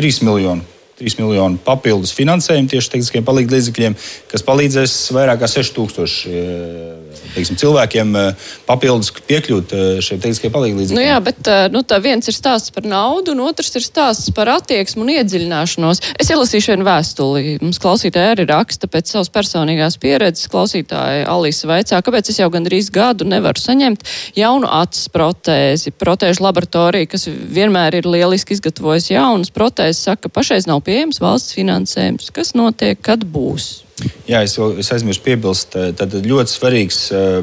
[0.00, 0.64] 3 miljonu
[0.96, 3.96] 3 miljonu papildus finansējumu tieši tehniskiem palīdzības līdzekļiem,
[4.30, 7.05] kas palīdzēs vairāk kā 6000 eh,
[7.36, 10.94] teiksim, cilvēkiem eh, papildus piekļūt eh, šiem tehniskiem palīdzības.
[10.96, 14.50] Nu jā, bet nu, tā viens ir stāsts par naudu, un otrs ir stāsts par
[14.56, 16.02] attieksmu un iedziļināšanos.
[16.20, 17.56] Es ielasīšu vienu vēstuli.
[17.62, 20.50] Mums klausītāji arī raksta pēc savas personīgās pieredzes.
[20.52, 24.06] Klausītāja Alisa vaicā, kāpēc es jau gandrīz gadu nevaru saņemt
[24.38, 25.94] jaunu acis protēzi.
[25.96, 32.32] Protēžu laboratorija, kas vienmēr ir lieliski izgatavojusi jaunas protēzes, saka, pašreiz nav pieejams valsts finansējums.
[32.34, 33.85] Kas notiek, kad būs?
[34.28, 37.38] Jā, es, es aizmirsu piebilst, eh, tad ļoti svarīgs eh,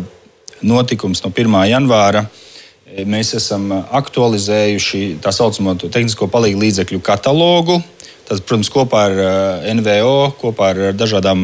[0.61, 1.55] notikums no 1.
[1.71, 2.27] janvāra.
[2.85, 7.79] Eh, mēs esam aktualizējuši tā saucamo tehnisko palīdzību līdzekļu katalogu.
[8.23, 9.17] Tas, protams, kopā ar
[9.75, 11.41] NVO, kopā ar dažādām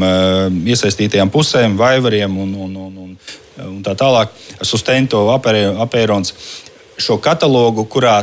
[0.63, 3.09] iesaistītajām pusēm, vaivariem un, un, un, un,
[3.65, 6.31] un tā tālāk, ar Sustento, Apērons.
[6.95, 8.21] Šo katalogu, kurā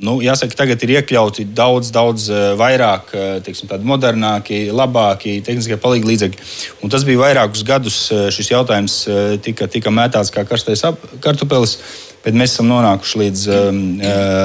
[0.00, 6.10] Nu, jāsaka, tagad ir iekļauti daudz, daudz eh, vairāk, eh, teiksim, modernāki, labāki tehniskie palīdzības
[6.10, 6.46] līdzekļi.
[6.80, 7.98] Un tas bija vairākus gadus.
[8.08, 8.96] Eh, šis jautājums
[9.44, 10.86] tika, tika mētāts kā karstais
[11.20, 11.76] kartupelis.
[12.20, 13.42] Bet mēs esam nonākuši līdz,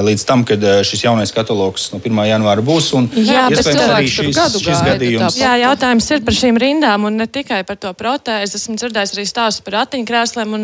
[0.08, 2.22] līdz tam, kad šis jaunais katalogs no 1.
[2.30, 2.88] janvāra būs.
[3.20, 5.36] Jā, iespējams, arī šis, šis gadījums.
[5.36, 8.56] Jā, jautājums ir par šīm rindām un ne tikai par to protēzi.
[8.62, 10.56] Esmu dzirdējis arī stāstus par ratiņkrēsliem.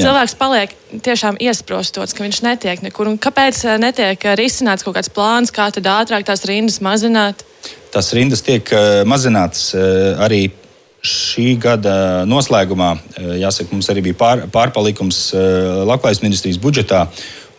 [0.00, 0.72] Cilvēks paliek
[1.04, 3.12] tiešām iesprostots, ka viņš netiek nekur.
[3.12, 7.44] Un kāpēc netiek risināts kaut kāds plāns, kā tad ātrāk tās rindas mazināt?
[7.92, 8.72] Tas rindas tiek
[9.04, 9.74] mazinātas
[10.16, 10.46] arī
[11.04, 17.08] šī gada noslēgumā, eh, jāsaka, mums arī bija pār, pārpalikums eh, Latvijas ministrijas budžetā.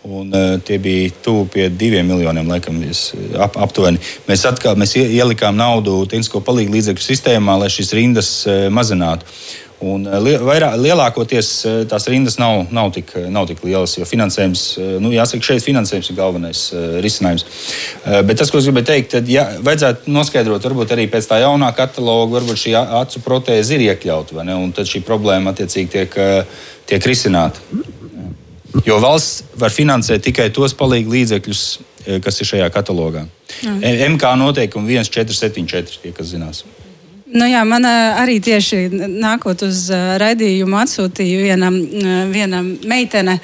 [0.06, 2.76] Un, uh, tie bija tuvu diviem miljoniem, laikam,
[3.42, 3.98] ap, aptuveni.
[4.28, 9.26] Mēs atkal mēs ielikām naudu tehnisko palīdzību līdzekļu sistēmā, lai šīs rindas uh, mazinātu.
[9.86, 14.64] Un eh, vairāk, lielākoties eh, tās rindas nav, nav, tik, nav tik lielas, jo finansējums,
[14.82, 16.62] eh, nu, jāsaka, šeit finansējums ir galvenais
[17.04, 17.46] risinājums.
[18.26, 21.70] Bet tas, ko es gribēju teikt, tad ja, vajadzētu noskaidrot, varbūt arī pēc tā jaunā
[21.78, 26.18] kataloga, varbūt šī acu protēze ir iekļauta, un tad šī problēma attiecīgi tiek,
[26.90, 27.62] tiek risināta.
[28.86, 31.62] Jo valsts var finansēt tikai tos palīdzekļus,
[32.26, 33.24] kas ir šajā katalogā.
[33.64, 34.16] Mm.
[34.16, 36.66] MK noteikumi 1474, tie, kas zinās.
[37.26, 39.88] Nu jā, man arī tieši nākot uz
[40.22, 41.72] raidījumu atsūtīja viena,
[42.30, 43.40] viena meitene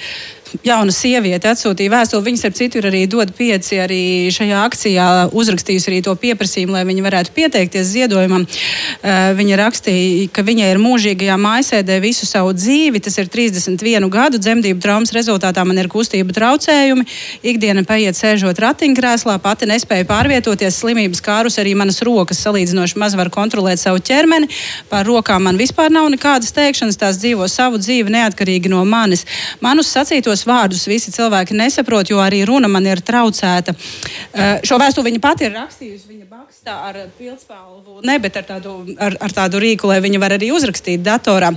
[0.65, 2.25] jauna sieviete atsūtīja vēstuli.
[2.27, 6.83] Viņas, ar citu, ir arī dod pieci arī šajā akcijā uzrakstījusi arī to pieprasījumu, lai
[6.87, 8.45] viņi varētu pieteikties ziedojumam.
[8.45, 13.01] Uh, viņa rakstīja, ka viņai ir mūžīgajā mājasēdē visu savu dzīvi.
[13.03, 15.65] Tas ir 31 gadu dzemdību traumas rezultātā.
[15.67, 17.07] Man ir kustību traucējumi.
[17.51, 20.79] Ikdiena paiet sēžot ratiņkrēslā, pati nespēja pārvietoties.
[20.81, 24.49] Slimības kārus arī manas rokas salīdzinoši maz var kontrolēt savu ķermeni.
[24.91, 26.99] Par rokām man vispār nav nekādas teikšanas.
[27.01, 29.25] Tās dzīvo savu dzīvi neatkarīgi no manis.
[29.63, 33.73] Manus sacītos šos vārdus visi cilvēki nesaprot, jo arī runa man ir traucēta.
[33.73, 36.07] Uh, šo vēstuli viņa pati ir rakstījusi.
[36.11, 40.35] Viņa bakstā ar pildspalvu, ne, bet ar tādu, ar, ar tādu rīku, lai viņa var
[40.37, 41.51] arī uzrakstīt datorā.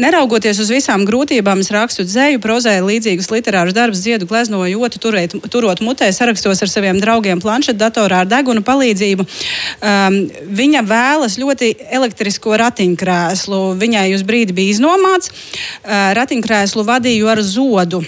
[0.00, 5.36] Neraugoties uz visām grūtībām, es rakstu dzēju, prozēju līdzīgus literārus darbus, dziedu, gleznoju, otru turēt,
[5.52, 9.26] turot mutē, sarakstos ar saviem draugiem planšetdatorā ar deguna palīdzību.
[9.26, 10.18] Um,
[10.60, 13.62] viņa vēlas ļoti elektrisko ratiņkrēslu.
[13.80, 15.32] Viņai uz brīdi bija iznomāts.
[15.32, 18.02] Uh, ratiņkrēslu vadīju ar zodu.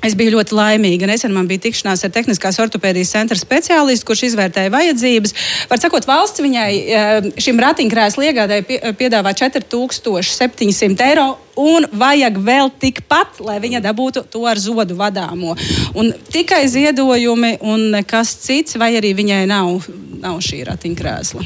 [0.00, 1.08] Es biju ļoti laimīga.
[1.10, 5.34] Nesen man bija tikšanās ar Tehniskās ortopēdijas centra speciālistu, kurš izvērtēja vajadzības.
[5.68, 11.28] Var sakot, valsts viņai eh, šim ratiņkrēslu iegādēji piedāvā 4700 eiro.
[11.60, 15.52] Un vajag vēl tikpat, lai viņa dabūtu to ar zodu vadāmo.
[15.98, 19.90] Un tikai ziedojumi un nekas cits, vai arī viņai nav,
[20.22, 21.44] nav šī ratiņkrēsla.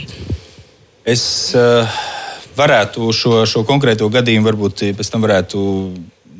[1.10, 1.24] Es
[1.58, 1.98] uh,
[2.56, 5.64] varētu šo, šo konkrēto gadījumu varbūt pēc tam varētu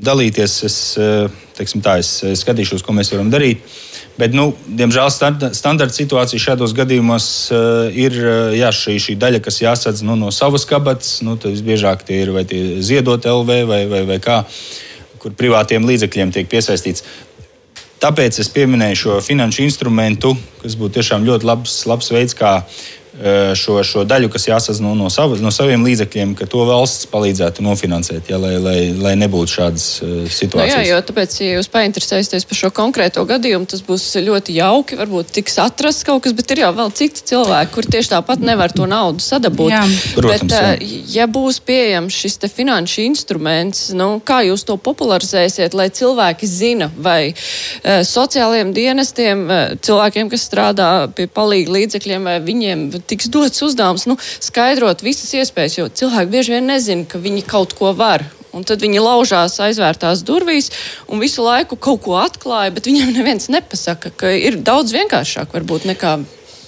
[0.05, 0.55] dalīties.
[0.69, 3.65] Es, uh, tā, es, es skatīšos, ko mēs varam darīt.
[4.19, 9.63] Bet, nu, diemžēl, standarta situācija šādos gadījumos uh, ir uh, jā, šī, šī daļa, kas
[9.65, 11.19] jāsadz nu, no savas kabatas.
[11.27, 14.43] Nu, visbiežāk tie ir vai tie ziedot LV vai, vai, vai kā,
[15.23, 17.07] kur privātiem līdzekļiem tiek piesaistīts.
[18.05, 23.04] Tāpēc es pieminēju šo finanšu instrumentu, kas būtu tiešām ļoti labs, labs veids, kā Eh,
[23.55, 27.63] šo, šo daļu, kas jāsaz no, no, sava, no saviem līdzekļiem, ka to valsts palīdzētu
[27.63, 29.85] nofinansēt, ja, lai, lai, lai nebūtu šādas
[30.35, 30.75] situācijas.
[30.75, 34.99] Nu jā, jo tāpēc, ja jūs painteresēsieties par šo konkrēto gadījumu, tas būs ļoti jauki.
[34.99, 38.75] Varbūt tiks atrasts kaut kas, bet ir jau vēl citi cilvēki, kur tieši tāpat nevar
[38.75, 39.71] to naudu sadabūt.
[39.71, 39.85] Jā.
[40.19, 41.03] Protams, bet, jā.
[41.21, 47.33] Ja būs pieejams šis finanšu instruments, nu, kā jūs to popularizēsiet, lai cilvēki zina, vai
[47.85, 49.47] sociālajiem dienestiem,
[49.85, 55.79] cilvēkiem, kas strādā pie palīga līdzekļiem, vai viņiem tiks dots uzdevums nu, skaidrot visas iespējas,
[55.79, 58.27] jo cilvēki bieži vien nezina, ka viņi kaut ko var.
[58.55, 60.71] Un tad viņi laužās aizvērtās durvīs
[61.11, 65.89] un visu laiku kaut ko atklāja, bet viņam neviens nepasaka, ka ir daudz vienkāršāk varbūt
[65.91, 66.21] nekā.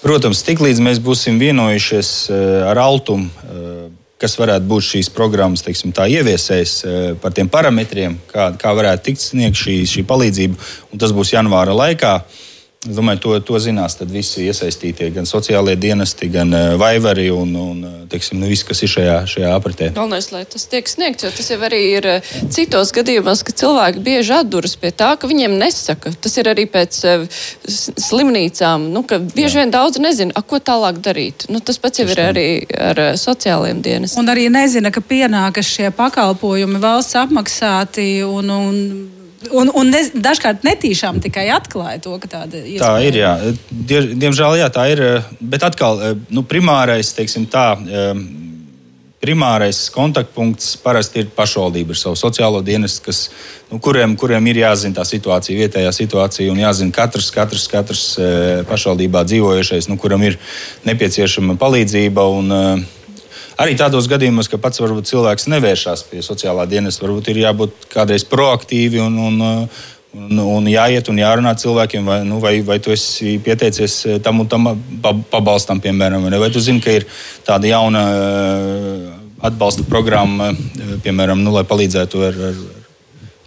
[0.03, 3.87] Protams, tiklīdz mēs būsim vienojušies eh, ar Altumu, eh,
[4.20, 9.22] kas varētu būt šīs programmas teiksim, ieviesējs eh, par tiem parametriem, kā, kā varētu tikt
[9.22, 12.18] sniegta šī, šī palīdzība, un tas būs janvāra laikā.
[12.18, 12.45] Uh,
[12.87, 17.81] Es domāju, to, to zinās visi iesaistītie, gan sociālie dienesti, gan uh, vaivari un, un
[17.83, 19.88] eh, teiksim, nu, viss, kas ir šajā, šajā apritē.
[19.96, 24.05] Galvenais, lai tas tiek sniegts, jo tas jau arī ir uh, citos gadījumos, ka cilvēki
[24.07, 26.14] bieži atduras pie tā, ka viņiem nesaka.
[26.22, 27.01] Tas ir arī pēc
[27.66, 29.64] slimnīcām, nu, ka bieži Jā.
[29.64, 31.49] vien daudz nezina, a, ko tālāk darīt.
[31.51, 34.22] Nu, tas pats jau ir arī ar sociālajiem dienestiem.
[34.22, 38.81] Un arī nezina, ka pienākas šie pakalpojumi valsts apmaksāti un, un
[39.54, 42.80] Un, un ne, dažkārt netīšām tikai atklāja to, ka tāda ir.
[42.82, 43.35] Tā ir, jā.
[43.70, 45.04] Die, diemžēl, jā, tā ir.
[45.40, 47.68] Bet atkal, nu, primārais, teiksim tā.
[49.26, 53.22] Primārais kontaktpunkts parasti ir pašvaldība ar savu sociālo dienestu, kas,
[53.72, 58.04] nu, kuriem, kuriem ir jāzina tā situācija, vietējā situācija, un jāzina katrs, katrs, katrs
[58.68, 60.37] pašvaldībā dzīvojošais, nu, kuram ir
[60.87, 62.28] nepieciešama palīdzība.
[62.37, 62.87] Un,
[63.57, 68.27] Arī tādos gadījumos, ka pats varbūt cilvēks nevēršas pie sociālā dienesta, varbūt ir jābūt kādreiz
[68.29, 73.38] proaktīvi un, un, un, un jāiet un jārunā cilvēkiem, vai, nu, vai, vai tu esi
[73.40, 74.69] pieteicies tam un tam
[75.33, 77.09] pabalstam, piemēram, vai tu zini, ka ir
[77.49, 79.09] tāda jauna eh,
[79.49, 82.61] atbalsta programma, eh, piemēram, nu, lai palīdzētu ar, ar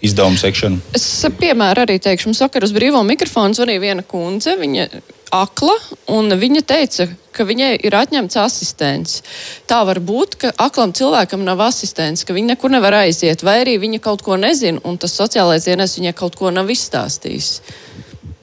[0.01, 0.81] izdevumu sekšanu.
[0.97, 1.05] Es
[1.37, 4.89] piemēru arī teikšu, mums vakar uz brīvo mikrofonu zvanīja viena kundze, viņa
[5.35, 5.75] akla,
[6.17, 9.19] un viņa teica, ka viņai ir atņemts asistents.
[9.69, 13.77] Tā var būt, ka aklam cilvēkam nav asistents, ka viņa nekur nevar aiziet, vai arī
[13.81, 17.53] viņa kaut ko nezina, un tas sociālais dienas viņai kaut ko nav izstāstījis.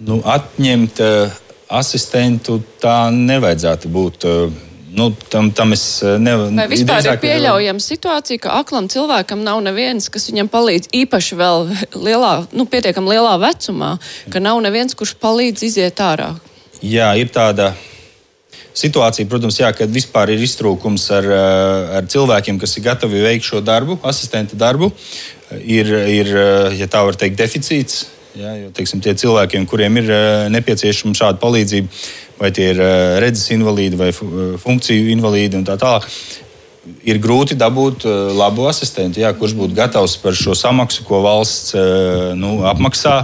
[0.07, 4.31] Nu, atņemt uh, asistentu tā nevajadzētu būt.
[4.31, 4.63] Uh,
[4.97, 6.55] Nu, tam, tam es eh, nevaru.
[6.57, 11.67] Vai vispār ir pieļaujama situācija, ka aklam cilvēkam nav neviens, kas viņam palīdz īpaši vēl
[12.07, 13.91] lielā, nu, pietiekami lielā vecumā,
[14.33, 16.31] ka nav neviens, kurš palīdz iziet ārā?
[16.81, 17.75] Jā, ir tāda
[18.77, 23.49] situācija, protams, jā, kad vispār ir iztrūkums ar, eh, ar cilvēkiem, kas ir gatavi veikt
[23.49, 24.93] šo darbu, asistenta darbu.
[25.63, 26.27] Ir, ir
[26.75, 28.07] ja tā var teikt, deficīts.
[28.37, 32.01] Ja, jo, teiksim, tie cilvēkiem, kuriem ir uh, nepieciešama šāda palīdzība,
[32.37, 36.05] vai tie ir uh, redzes invalīdi vai funkciju invalīdi un tā tālāk,
[37.09, 38.05] ir grūti dabūt
[38.37, 41.73] labu asistentu, jā, kurš būtu gatavs par šo samaksu, ko valsts
[42.37, 43.17] nu, apmaksā.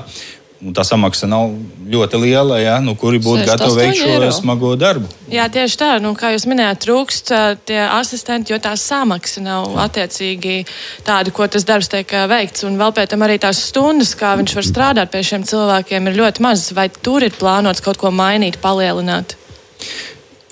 [0.62, 1.56] Tā samaksa nav
[1.90, 4.28] ļoti liela, ja, nu, kuri būtu gatavi veikt šo eiro.
[4.30, 5.08] smago darbu.
[5.32, 5.88] Jā, tieši tā.
[5.98, 7.32] Nu, kā jūs minējāt, trūkst
[7.66, 10.60] tie asistenti, jo tā samaksa nav attiecīgi
[11.02, 12.62] tāda, ko tas darbs tiek veikts.
[12.68, 16.20] Un vēl pēc tam arī tās stundas, kā viņš var strādāt pie šiem cilvēkiem, ir
[16.20, 16.70] ļoti mazas.
[16.78, 19.34] Vai tur ir plānots kaut ko mainīt, palielināt?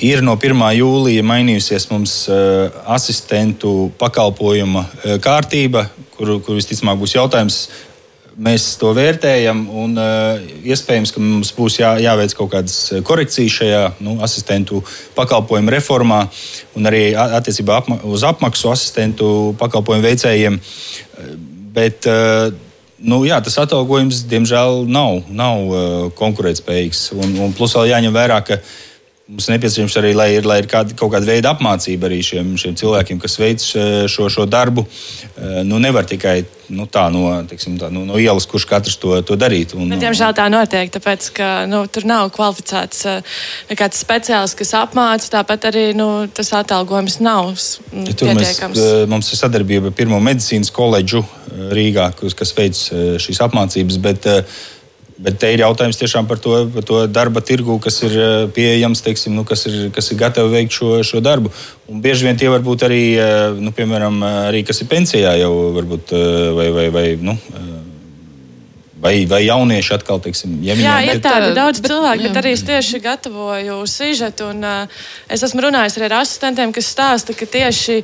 [0.01, 0.65] Ir no 1.
[0.75, 2.15] jūlija mainījusies mums
[2.89, 4.87] asistentu pakalpojuma
[5.23, 5.85] kārtība,
[6.17, 7.61] kur, kur visticamāk būs jautājums,
[8.41, 13.83] Mēs to vērtējam, un uh, iespējams, ka mums būs jā, jāveic kaut kādas korekcijas šajā
[14.07, 14.81] nu, asistentu
[15.19, 16.23] pakalpojumu reformā,
[16.79, 20.57] un arī attiecībā apma uz apmaksu asistentu pakalpojumu veicējiem.
[21.77, 22.49] Bet, uh,
[23.05, 25.83] nu, jā, tas atalgojums, diemžēl, nav, nav uh,
[26.17, 27.11] konkurētspējīgs.
[27.21, 28.79] Un, un plus vēl jāņem vērā, ka uh,
[29.31, 32.75] Mums nepieciešams arī, lai ir, lai ir kāda, kaut kāda veida apmācība arī šiem, šiem
[32.81, 33.63] cilvēkiem, kas veic
[34.11, 34.83] šo, šo darbu.
[34.83, 36.41] Eh, nu, nevar tikai
[36.75, 39.79] nu, tā, no, teiksim, tā, nu, no ielas, kurš katrs to, to darītu.
[39.79, 43.39] Un, Bet, diemžēl tā notiek, tāpēc ka nu, tur nav kvalificēts eh,
[43.71, 45.31] nekāds speciālists, kas apmāca.
[45.37, 48.75] Tāpat arī nu, tas atalgojums nav ja, pietiekams.
[48.75, 51.23] Mēs, eh, mums ir sadarbība ar Pirmo medicīnas koledžu
[51.71, 52.83] Rīgā, kas veic
[53.23, 54.03] šīs apmācības.
[54.03, 54.27] Bet,
[55.21, 59.03] Bet te ir jautājums tiešām par to, par to darba tirgu, kas ir eh, pieejams,
[59.05, 61.53] teiksim, nu, kas, ir, kas ir gatavi veikt šo, šo darbu.
[61.93, 64.17] Un bieži vien tie var būt arī, eh, nu, piemēram,
[64.49, 66.25] arī kas ir pensijā jau varbūt eh,
[66.57, 67.37] vai, vai, vai, nu,
[69.01, 72.65] vai, vai jaunieši atkal, teiksim, ja jā, ir tādi daudz bet, cilvēku, bet arī es
[72.69, 78.03] tieši gatavoju sižetu, un uh, es esmu runājis arī ar asistentiem, kas stāsta, ka tieši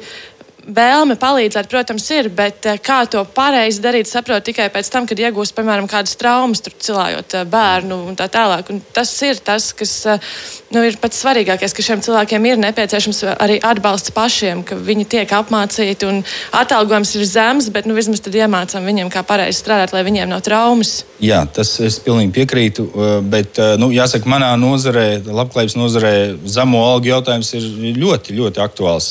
[0.66, 5.18] vēlme palīdzēt, protams, ir, bet eh, kā to pareizi darīt, saprot tikai pēc tam, kad
[5.20, 8.70] iegūst, piemēram, kādas traumas, tur cilājot eh, bērnu un tā tālāk.
[8.74, 10.30] Un tas ir tas, kas eh,
[10.74, 15.36] nu, ir pats svarīgākais, ka šiem cilvēkiem ir nepieciešams arī atbalsts pašiem, ka viņi tiek
[15.38, 16.22] apmācīti un
[16.56, 20.42] atalgojums ir zems, bet nu, vismaz tad iemācām viņiem, kā pareizi strādāt, lai viņiem nav
[20.46, 21.04] traumas.
[21.22, 22.88] Jā, tas es pilnīgi piekrītu,
[23.30, 26.12] bet nu, jāsaka, manā nozarē, labklājības nozarē,
[26.50, 29.08] zemo algu jautājums ir ļoti, ļoti aktuāls.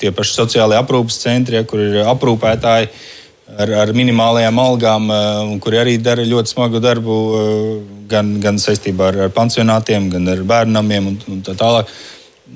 [0.00, 2.90] Tie paši sociālai aprūpas centri, ja, kur ir aprūpētāji
[3.54, 7.70] ar, ar minimālajām algām, uh, kuri arī dara ļoti smagu darbu uh,
[8.10, 11.90] gan, gan saistībā ar, ar pansionātiem, gan ar bērnamiem un, un tā tālāk.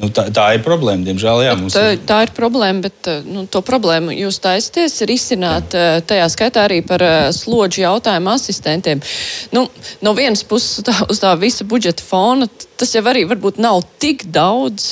[0.00, 1.40] Nu, tā, tā ir problēma, diemžēl.
[1.42, 1.98] Jā, tā, ir...
[2.06, 5.98] tā ir problēma, bet nu, to problēmu jūs taisties risināt jā.
[6.06, 7.02] tajā skaitā arī par
[7.34, 9.02] slodžu jautājumu asistentiem.
[9.50, 9.66] Nu,
[10.06, 12.46] no vienas puses, tā, uz tā visa budžeta fona,
[12.78, 14.86] tas jau arī varbūt nav tik daudz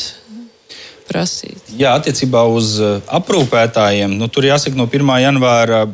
[1.09, 1.73] prasīt?
[1.79, 5.17] Jā, attiecībā uz eh, aprūpētājiem, nu, tur jāsaka, no 1.
[5.25, 5.87] janvāra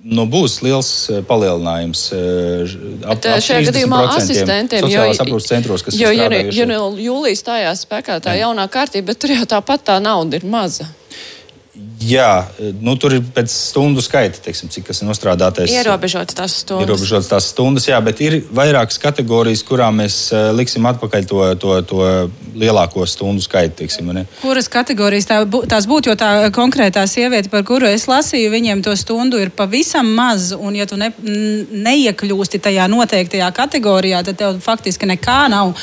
[0.00, 2.04] nu, būs liels eh, palielinājums.
[2.16, 6.38] Eh, ap, ap šajā gadījumā asistentiem jau ir aprūpes centros, kas jo, ir.
[6.54, 10.48] Jo, jo jūlijā stājās spēkā tā jaunā kārtība, bet tur jau tāpat tā nauda ir
[10.48, 10.88] maza.
[12.02, 12.48] Jā,
[12.82, 15.70] nu, tur ir pēc stundu skaita, teiksim, cik tas ir nostrādātais.
[15.70, 16.88] Ierobežotas tās stundas.
[16.88, 21.76] Ierobežotas tās stundas, jā, bet ir vairākas kategorijas, kurām mēs uh, liksim atpakaļ to, to,
[21.86, 22.08] to
[22.58, 23.76] lielāko stundu skaitu.
[23.84, 24.26] Teiksim, ne?
[24.42, 26.10] Kuras kategorijas tā, tās būtu?
[26.10, 30.50] Jo tā konkrētā sieviete, par kuru es lasīju, viņiem to stundu ir pavisam maz.
[30.56, 35.76] Un, ja tu ne, neiekļūsti tajā noteiktajā kategorijā, tad tev faktiski nekā nav.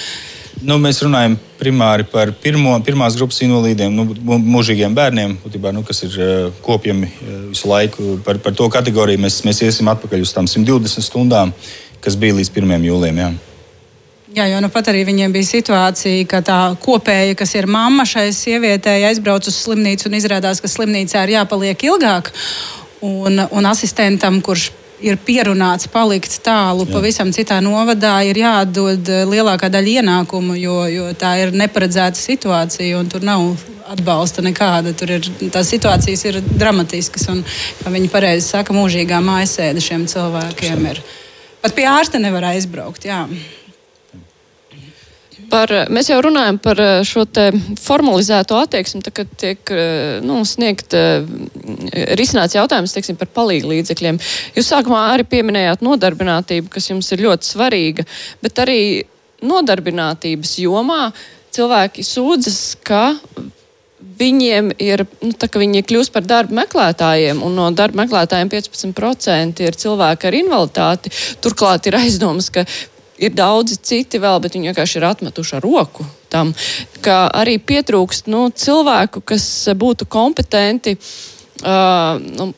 [0.65, 6.01] Nu, mēs runājam primāri par pirmo, pirmās grupas invalīdiem, nu, mūžīgiem bērniem, būtībā, nu, kas
[6.07, 6.31] ir uh,
[6.65, 8.15] kopjami uh, visu laiku.
[8.25, 11.53] Par, par to kategoriju mēs, mēs iesim atpakaļ uz tām 120 stundām,
[12.01, 12.87] kas bija līdz 1.
[12.89, 13.21] jūlijam.
[13.21, 13.29] Jā.
[14.37, 18.27] Jā, jo nu pat arī viņiem bija situācija, ka tā kopēja, kas ir mamma šai
[18.35, 22.33] sievietei, aizbrauc uz slimnīcu un izrādās, ka slimnīcā ir jāpaliek ilgāk.
[23.05, 24.71] Un, un asistentam, kurš
[25.03, 26.93] ir pierunāts palikt tālu, Jā.
[26.95, 32.97] pavisam citā novadā, ir jādod eh, lielākā daļa ienākumu, jo, jo tā ir neparedzēta situācija
[32.99, 33.45] un tur nav
[33.87, 34.93] atbalsta nekāda.
[34.97, 37.43] Tur ir tās situācijas ir dramatiskas un,
[37.81, 41.01] kā viņi pareizi saka, mūžīgā mājasēde šiem cilvēkiem ir.
[41.61, 43.07] Pat pie ārsta nevar aizbraukt.
[43.07, 43.25] Jā.
[45.47, 47.23] Par, mēs jau runājam par eh, šo
[47.79, 51.23] formalizēto attieksmi, tā, kad tiek eh, nu, sniegt eh,
[52.19, 54.19] risināts jautājums teiksim, par palīgu līdzekļiem.
[54.57, 58.07] Jūs sākumā arī pieminējāt nodarbinātību, kas jums ir ļoti svarīga,
[58.43, 58.79] bet arī
[59.45, 61.11] nodarbinātības jomā
[61.55, 63.15] cilvēki sūdzas, ka
[64.17, 69.63] viņiem ir, nu, tā, ka viņi kļūst par darba meklētājiem, un no darba meklētājiem 15%
[69.65, 71.13] ir cilvēki ar invaliditāti.
[71.43, 72.65] Turklāt ir aizdomas, ka
[73.17, 76.51] ir daudzi citi vēl, bet viņi vienkārši ir atmetuši ar roku tam,
[77.01, 79.45] ka arī pietrūkst nu, cilvēku, kas
[79.79, 80.97] būtu kompetenti.
[81.57, 82.51] Uh, nu,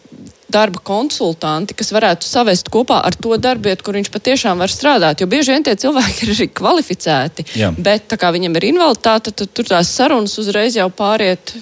[0.49, 5.21] darba konsultanti, kas varētu savest kopā ar to darbietu, kur viņš patiešām var strādāt.
[5.21, 7.69] Jo bieži vien tie cilvēki ir arī kvalificēti, Jā.
[7.77, 11.53] bet tā kā viņam ir invaliditāte, tad tur tās sarunas uzreiz jau pāriet.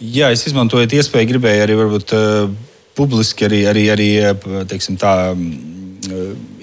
[0.00, 5.14] Jā, es izmantoju iespēju, gribēju arī varbūt, uh, publiski arī, arī, arī uh, teiksim, tā,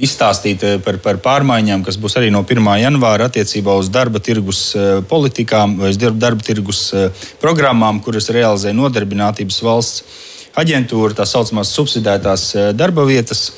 [0.03, 2.63] izstāstīt uh, par, par pārmaiņām, kas būs arī no 1.
[2.81, 7.09] janvāra attiecībā uz darba tirgus uh, politikām vai darba, tirgus uh,
[7.41, 10.23] programmām, kuras realizē nodarbinātības valsts
[10.57, 13.51] aģentūra, tā saucamās subsidētās uh, darba vietas.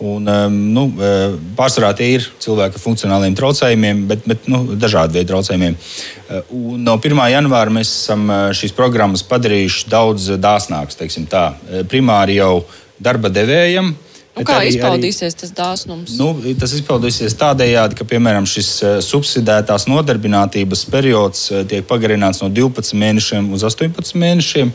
[0.00, 5.18] Un, um, nu, uh, pārsvarā tie ir cilvēki ar funkcionāliem traucējumiem, bet, bet nu, dažādi
[5.18, 5.76] veidi traucējumiem.
[5.76, 7.20] Uh, un no 1.
[7.34, 10.96] janvāra mēs esam uh, šīs programmas padarījuši daudz dāsnākas.
[10.96, 12.62] Uh, Primāri jau
[12.96, 13.92] darba devējiem.
[14.40, 16.14] Nu, kā arī, izpaudīsies tas dāsnums?
[16.16, 22.48] Nu, tas izpaudīsies tādējādi, ka piemēram šis uh, subsidētās nodarbinātības periods uh, tiek pagarināts no
[22.48, 24.72] 12 mēnešiem uz 18 mēnešiem.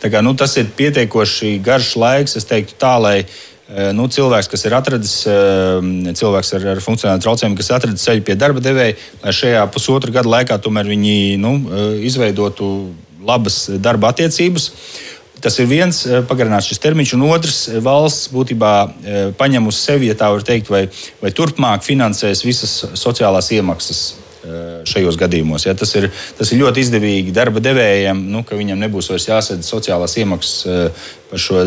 [0.00, 4.66] Kā, nu, tas ir pietiekoši garš laiks, es teiktu, tā, lai uh, nu, cilvēks, kas
[4.68, 5.14] ir atradis,
[6.20, 10.36] cilvēks ar, ar funkcionālu traucējumu, kas atradis ceļu pie darba devēja, lai šajā pusotra gada
[10.36, 11.54] laikā tomēr viņi nu,
[12.04, 12.90] izveidotu
[13.24, 14.70] labas darba attiecības.
[15.40, 18.72] Tas ir viens pagarināts šis termiņš, un otrs valsts būtībā
[19.40, 20.86] paņem uz sevi, ja tā var teikt, vai,
[21.22, 24.19] vai turpmāk finansēs visas sociālās iemaksas
[24.88, 25.66] šajos gadījumos.
[25.68, 29.68] Ja, tas, ir, tas ir ļoti izdevīgi darba devējiem, nu, ka viņam nebūs vairs jāsadz
[29.68, 31.60] sociālās iemaksas par šo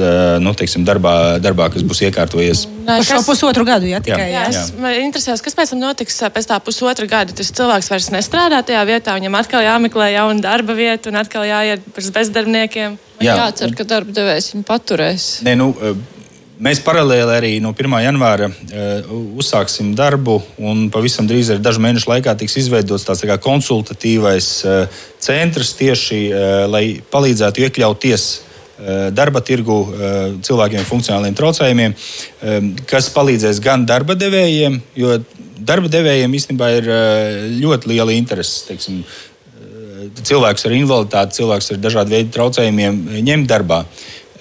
[0.43, 2.65] nu, teiksim, darbā, darbā, kas būs iekārtojies.
[2.87, 4.47] Par šo pusotru gadu, ja tikai jā.
[4.51, 4.63] jā.
[4.81, 7.35] Man interesēs, kas pēc tam notiks pēc tā pusotra gada.
[7.37, 11.85] Tas cilvēks vairs nestrādā tajā vietā, viņam atkal jāmeklē jauna darba vieta un atkal jāiet
[11.99, 12.99] uz bezdarbniekiem.
[13.23, 13.37] Jā.
[13.39, 15.27] Jācer, ka darba devējs viņu paturēs.
[15.47, 15.69] Ne, nu,
[16.63, 17.91] Mēs paralēli arī no 1.
[18.05, 19.09] janvāra uh,
[19.41, 25.01] uzsāksim darbu, un pavisam drīz arī dažu mēnešu laikā tiks izveidots tāds tā konsultatīvais uh,
[25.19, 32.71] centrs tieši, uh, lai palīdzētu iekļauties uh, darba tirgu uh, cilvēkiem ar funkcionāliem traucējumiem, um,
[32.87, 35.19] kas palīdzēs gan darba devējiem, jo
[35.59, 38.63] darba devējiem īstenībā ir uh, ļoti liela interese.
[38.71, 39.03] Teiksim,
[40.23, 43.83] cilvēks ar invaliditāti, cilvēks ar dažādu veidu traucējumiem ņemt darbā.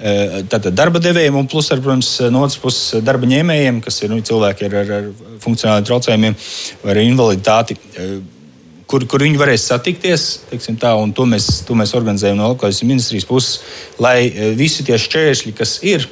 [0.02, 4.18] Tātad darba devējiem, un plus, ar, protams, no otras puses darba ņēmējiem, kas ir nu,
[4.26, 6.38] cilvēki ar, ar, ar funkcionāliem traucējumiem
[6.82, 7.76] vai invaliditāti,
[8.90, 10.24] kur, kur viņi varēs satikties.
[10.82, 13.60] Tā, to, mēs, to mēs organizējam no Latvijas ministrijas puses,
[14.02, 14.26] lai
[14.58, 16.08] visi tie šķēršļi, kas ir,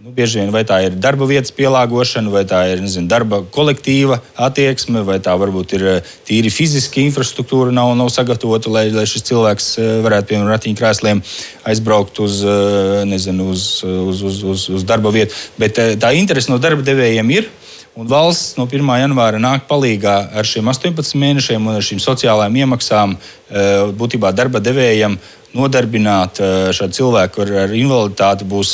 [0.00, 4.16] Nu, bieži vien vai tā ir darba vietas pielāgošana, vai tā ir nezinu, darba kolektīva
[4.32, 5.82] attieksme, vai tā varbūt ir
[6.24, 9.66] tīri fiziska infrastruktūra, nav, nav sagatavota, lai, lai šis cilvēks
[10.06, 11.20] varētu, piemēram, ratiņkrēsliem
[11.68, 12.40] aizbraukt uz,
[13.12, 15.36] nezinu, uz, uz, uz, uz, uz darba vietu.
[15.60, 17.50] Bet tā interese no darba devējiem ir.
[18.00, 18.86] Un valsts no 1.
[19.02, 23.16] janvāra nāk palīdzīgā ar šiem 18 mēnešiem un ar šīm sociālajām iemaksām
[24.00, 25.18] būtībā darba devējiem
[25.56, 26.40] nodarbināt
[26.76, 28.72] šādu cilvēku ar, ar invaliditāti būs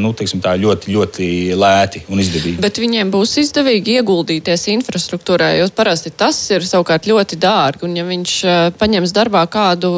[0.00, 2.58] nu, teiksim, tā, ļoti, ļoti lēti un izdevīgi.
[2.62, 7.86] Bet viņiem būs izdevīgi ieguldīties infrastruktūrā, jo parasti tas ir savukārt ļoti dārgi.
[7.86, 8.36] Un ja viņš
[8.80, 9.90] paņems darbā kādu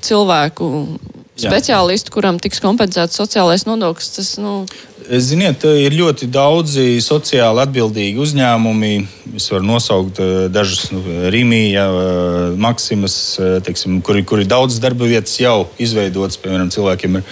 [0.00, 0.70] cilvēku
[1.42, 4.12] speciālistu, kuram tiks kompensēts sociālais nodoklis.
[4.16, 4.62] Tas, nu...
[5.10, 8.90] Ziniet, ir ļoti daudzi sociāli atbildīgi uzņēmumi.
[9.38, 10.20] Es varu nosaukt
[10.52, 11.00] dažus, nu,
[11.32, 11.86] Rīgā,
[12.60, 13.16] Maksimas,
[13.66, 17.24] teiksim, kuri, kuri daudz darba vietas jau izveidotas, piemēram, cilvēkiem ar,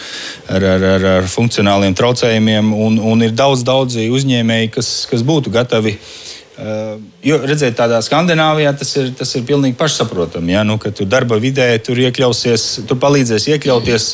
[0.56, 2.72] ar, ar, ar, ar funkcionāliem traucējumiem.
[2.74, 6.16] Un, un ir daudz, daudzi uzņēmēji, kas, kas būtu gatavi uh,
[6.58, 10.54] Uh, jo, redziet, tādā Skandināvijā tas ir, tas ir pilnīgi pašsaprotami.
[10.54, 10.64] Ja?
[10.66, 14.06] Nu, ka tu darba vidē tur iekļausies, tu palīdzēsi iekļauties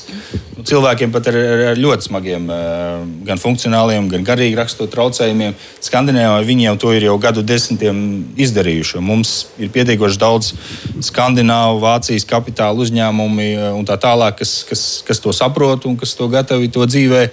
[0.56, 1.38] nu, cilvēkiem pat ar,
[1.72, 5.56] ar ļoti smagiem, uh, gan funkcionāliem, gan garīgi rakstot traucējumiem.
[5.84, 7.98] Skandināvijā viņi jau to ir jau gadu desmitiem
[8.40, 9.02] izdarījuši.
[9.04, 10.54] Mums ir pietiekoši daudz
[11.04, 16.16] skandināvu, Vācijas kapitāla uzņēmumi uh, un tā tālāk, kas, kas, kas to saprot un kas
[16.16, 17.26] to gatavi to dzīvē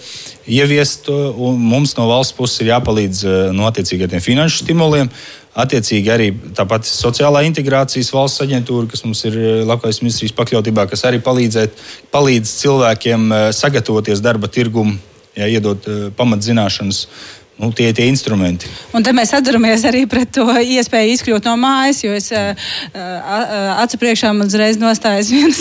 [0.51, 1.07] ieviest.
[1.39, 3.23] Mums no valsts puses ir jāpalīdz
[3.55, 5.11] no attiecīgi ar tiem finanšu stimuliem.
[5.51, 9.35] Attiecīgi arī tāpat sociālā integrācijas valsts aģentūra, kas mums ir
[9.67, 13.25] Latvijas ministrijas pakļautībā, kas arī palīdz cilvēkiem
[13.57, 14.95] sagatavoties darba tirgumu,
[15.35, 17.03] ja, iedot pamatzināšanas
[17.61, 18.69] nu, tie ir tie instrumenti.
[18.97, 22.57] Un tad mēs atduramies arī pret to iespēju izkļūt no mājas, jo es uh,
[23.83, 25.53] acu priekšā man uzreiz nostājas viena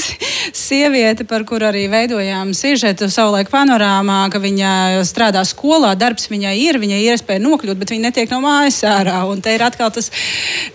[0.57, 6.81] sieviete, par kuru arī veidojām sižetu savulaik panorāmā, ka viņa strādā skolā, darbs viņai ir,
[6.81, 9.21] viņai ir iespēja nokļūt, bet viņa netiek no mājas ārā.
[9.29, 10.09] Un te ir atkal tas,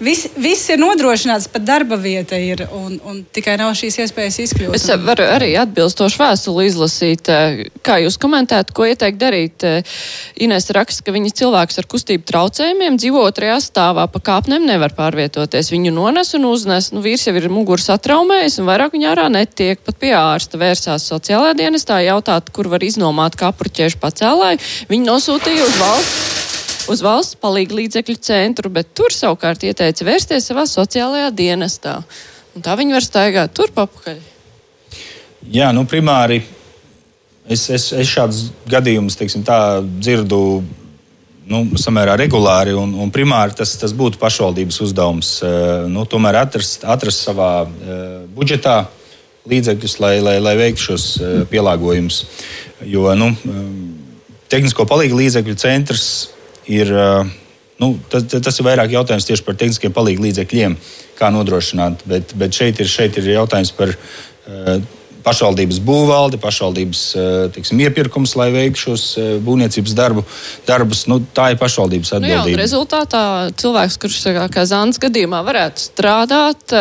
[0.04, 4.78] viss, viss ir nodrošināts, pat darba vieta ir, un, un tikai nav šīs iespējas izkļūt.
[4.78, 7.34] Es varu arī atbilstošu vēstuli izlasīt.
[7.86, 9.66] Kā jūs komentētu, ko ieteikt darīt?
[10.46, 15.72] Ines raksta, ka viņi cilvēks ar kustību traucējumiem dzīvo otrajā stāvā, pa kāpnēm nevar pārvietoties.
[15.74, 19.80] Viņu nones un uznes, nu vīrs jau ir muguras atraumējis un vairāk viņa ārā netiek.
[19.86, 24.62] Pat pie ārsta vērsās sociālajā dienestā jautāt, kur var iznomāt kapuķiešu pacēlāju.
[24.92, 26.36] Viņi nosūtīja uz valsts
[26.92, 31.98] uz valsts palīgu līdzekļu centru, bet tur savukārt ieteica vērsties savā sociālajā dienestā.
[32.56, 34.20] Un tā viņi var staigāt turp apakaļ.
[35.54, 36.40] Jā, nu primāri
[37.46, 39.46] es, es, es šādus gadījumus teiksim,
[40.00, 40.40] dzirdu
[41.50, 45.32] nu, samērā regulāri, un, un primāri tas, tas būtu pašvaldības uzdevums.
[45.46, 48.04] Uh, nu, tomēr atrast, atrast savā uh,
[48.36, 48.84] budžetā
[49.50, 52.24] līdzekļus, lai, lai, lai veiktu šos uh, pielāgojumus.
[52.86, 53.32] Jo nu,
[54.52, 56.06] tehnisko palīdzību līdzekļu centrs
[56.70, 56.92] ir.
[57.76, 60.76] Nu, tas, tas ir vairāk jautājums tieši par tehniskiem palīdzības līdzekļiem,
[61.20, 62.06] kā nodrošināt.
[62.08, 63.92] Bet, bet šeit, ir, šeit ir jautājums par
[65.26, 67.02] pašvaldības būvvaldi, pašvaldības
[67.56, 69.06] tiksim, iepirkums, lai veiktu šos
[69.46, 70.26] būvniecības darbu,
[70.68, 71.06] darbus.
[71.12, 72.46] Nu, tā ir pašvaldības atbildība.
[72.46, 73.24] Nu jā, rezultātā
[73.62, 74.22] cilvēks, kurš
[74.54, 76.78] kā Zāns gadījumā varētu strādāt,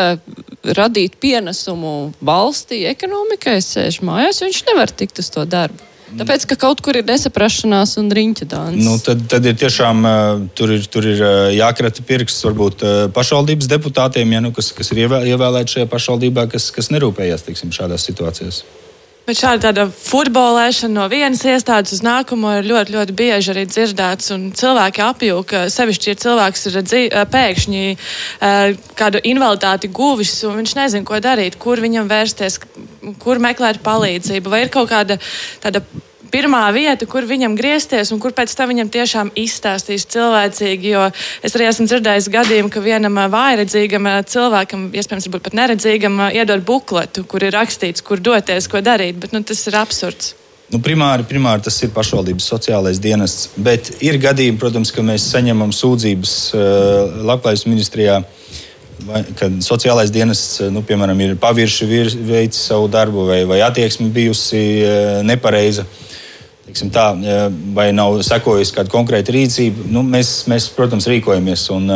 [0.77, 5.94] radīt pienesumu valstī, ekonomikai, sēž mājās, viņš nevar tikt uz to darbu.
[6.19, 8.85] Tāpēc, ka kaut kur ir nesaprašanās un riņķa dāns.
[8.85, 10.07] Nu, tad, tad ir tiešām
[10.59, 11.25] tur ir, tur ir
[11.57, 12.87] jākrata pirksts varbūt
[13.17, 18.07] pašvaldības deputātiem, ja, nu, kas, kas ir ievēlēti šajā pašvaldībā, kas, kas nerūpējās tiksim, šādās
[18.11, 18.65] situācijās.
[19.25, 24.35] Bet šāda tāda futbolēšana no vienas iestādes uz nākamo ir ļoti, ļoti bieži arī dzirdēts.
[24.61, 27.03] Cilvēki apjūka, sevišķi, ja cilvēks ir dzī,
[27.33, 27.85] pēkšņi
[29.01, 32.61] kādu invaliditāti guvis, un viņš nezina, ko darīt, kur viņam vērsties,
[33.25, 34.53] kur meklēt palīdzību.
[34.53, 35.17] Vai ir kaut kāda
[35.65, 35.81] tāda
[36.35, 40.95] pirmā vieta, kur viņam griezties un kur pēc tam viņam tiešām izstāstīs cilvēcīgi.
[40.95, 41.09] Jo
[41.47, 47.47] es arī esmu dzirdējis gadījumu, ka vienam vājredzīgam cilvēkam, iespējams, pat neredzīgam, iedod bukletu, kur
[47.47, 49.21] ir rakstīts, kur doties, ko darīt.
[49.23, 50.35] Bet nu, tas ir absurds.
[50.73, 55.75] Nu, primāri, primāri tas ir pašvaldības sociālais dienests, bet ir gadījumi, protams, ka mēs saņemam
[55.77, 58.23] sūdzības uh, Labklājības ministrijā.
[59.05, 61.87] Vai, kad sociālais dienests, nu, piemēram, ir pavirši
[62.25, 65.85] veicis savu darbu, vai, vai attieksme bijusi uh, nepareiza.
[65.85, 66.14] Uh,
[66.95, 67.11] tā,
[67.77, 71.67] vai nav sekojusi kāda konkrēta rīcība, nu, mēs, mēs, protams, rīkojamies.
[71.75, 71.91] Un,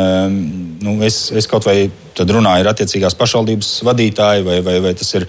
[0.83, 1.89] nu, es, es kaut vai
[2.19, 5.25] runāju ar attiecīgās pašvaldības vadītāju, vai, vai, vai tas ir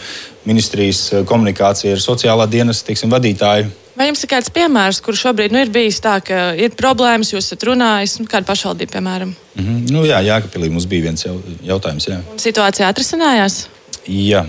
[0.48, 3.70] ministrijas komunikācija ar sociālā dienas teiksim, vadītāju.
[4.00, 7.50] Vai jums ir kāds piemērs, kur šobrīd nu, ir bijis tā, ka ir problēmas, jūs
[7.50, 9.34] esat runājis, nu, kāda pašvaldība, piemēram?
[9.54, 9.90] Mm -hmm.
[9.92, 11.26] nu, jā, Jākapilī mums bija viens
[11.62, 12.08] jautājums.
[12.08, 12.20] Jā.
[12.36, 13.66] Situācija atrisinājās?
[14.08, 14.46] Jā.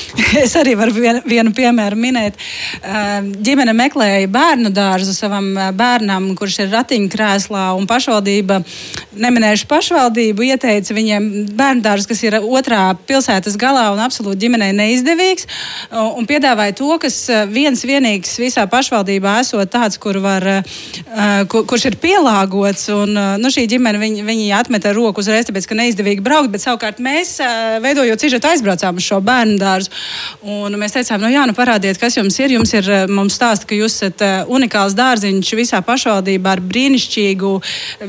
[0.42, 2.38] Es arī varu vien, vienu piemēru minēt.
[3.44, 8.60] Ģimene meklēja bērnu dārzu savam bērnam, kurš ir ratiņkrēslā, un pašvaldība,
[9.22, 11.28] neminējuši pašvaldību, ieteica viņiem
[11.58, 15.48] bērnu dārzu, kas ir otrā pilsētas galā un absolūti ģimenei neizdevīgs,
[15.92, 17.18] un piedāvāja to, kas
[17.52, 20.46] viens vienīgs visā pašvaldībā esot tāds, kur var,
[21.52, 25.78] kur, kurš ir pielāgots, un nu, šī ģimene viņi, viņi atmeta roku uzreiz, tāpēc, ka
[25.78, 27.36] neizdevīgi braukt, bet savukārt mēs,
[27.84, 29.81] veidojot sižetu, aizbraucām uz šo bērnu dārzu.
[30.42, 32.56] Un mēs teicām, nu jā, nu parādiet, kas jums ir.
[32.56, 37.52] Jums ir eh, mums stāsta, ka jūs esat eh, unikāls dārziņš visā pašvaldībā ar brīnišķīgu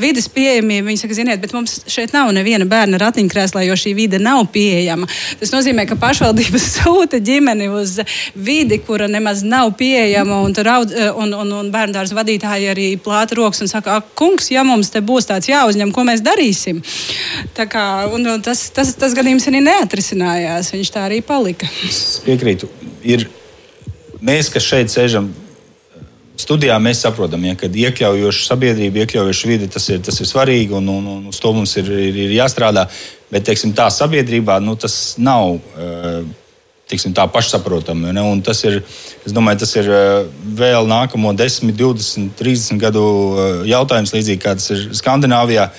[0.02, 0.88] vidas pieejamību.
[0.90, 5.10] Viņi saka, ziniet, bet mums šeit nav neviena bērna ratiņkrēslā, jo šī vide nav pieejama.
[5.40, 8.00] Tas nozīmē, ka pašvaldības sūta ģimeni uz
[8.36, 10.42] vidi, kura nemaz nav pieejama.
[10.48, 14.50] Un, raud, eh, un, un, un bērnu dārza vadītāji arī plāta rokas un saka, kungs,
[14.54, 16.82] ja mums te būs tāds jāuzņem, ko mēs darīsim.
[17.58, 20.74] Tā kā, un, un tas, tas, tas gadījums arī neatrisinājās.
[20.74, 21.63] Viņš tā arī palika.
[21.88, 22.68] Es piekrītu.
[23.08, 23.28] Ir
[24.24, 25.30] mēs, kas šeit sēžam,
[26.40, 30.90] studijā mēs saprotam, ja, ka iekļaujoša sabiedrība, iekļaujoša vide tas ir, tas ir svarīgi un,
[30.92, 32.88] un, un uz to mums ir, ir, ir jāstrādā.
[33.34, 35.60] Bet teiksim, tā sabiedrībā nu, tas nav.
[36.84, 38.12] Tiksim, tā pašsaprotami.
[38.14, 38.22] Ne?
[38.28, 38.82] Un tas ir,
[39.32, 39.88] domāju, tas ir
[40.60, 43.04] vēl nākamo 10, 20, 30 gadu
[43.66, 45.70] jautājums, līdzīgi kā tas ir Skandināvijā,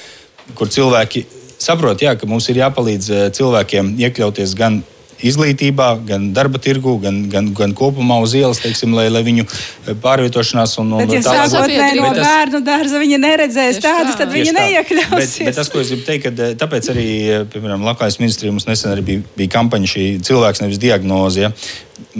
[0.56, 1.26] kur cilvēki
[1.60, 4.80] saprot, jā, ka mums ir jāpalīdz cilvēkiem iekļauties gan
[5.24, 9.94] izglītībā, gan darba tirgu, gan, gan, gan kopumā uz ielas, teiksim, lai, lai viņu eh,
[10.04, 11.72] pārvietošanās un, un bet, ja tālāk.
[11.72, 15.38] Bet, no bērnu dārza viņi neredzēs tādas, tad viņi neiekļausies.
[15.40, 18.54] Bet, bet tas, ko es gribu teikt, ka eh, tāpēc arī, eh, piemēram, Labklājības ministrija
[18.54, 21.46] mums nesen arī bija, bija kampaņa šī cilvēks nevis diagnoze.
[21.46, 21.52] Ja?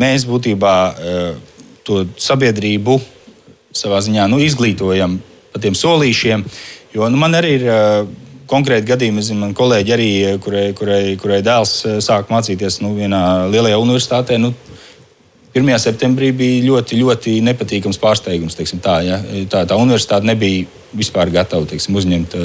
[0.01, 0.75] Mēs būtībā
[1.85, 2.99] to sabiedrību
[3.75, 5.19] savā ziņā nu, izglītojam
[5.53, 6.45] par tiem solīšiem,
[6.95, 7.67] jo nu, man arī ir
[8.51, 10.09] konkrēti gadījumi, es zinu, man kolēģi arī,
[10.45, 13.23] kurai, kurai, kurai dēls eh, sāk mācīties nu, vienā
[13.53, 14.39] lielajā universitātē.
[14.41, 14.53] Nu,
[15.55, 15.71] 1.
[15.79, 18.59] septembrī bija ļoti, ļoti nepatīkams pārsteigums.
[18.83, 19.21] Tā, ja?
[19.51, 22.37] tā, tā universitāte nebija vispār gatava teiksim, uzņemt.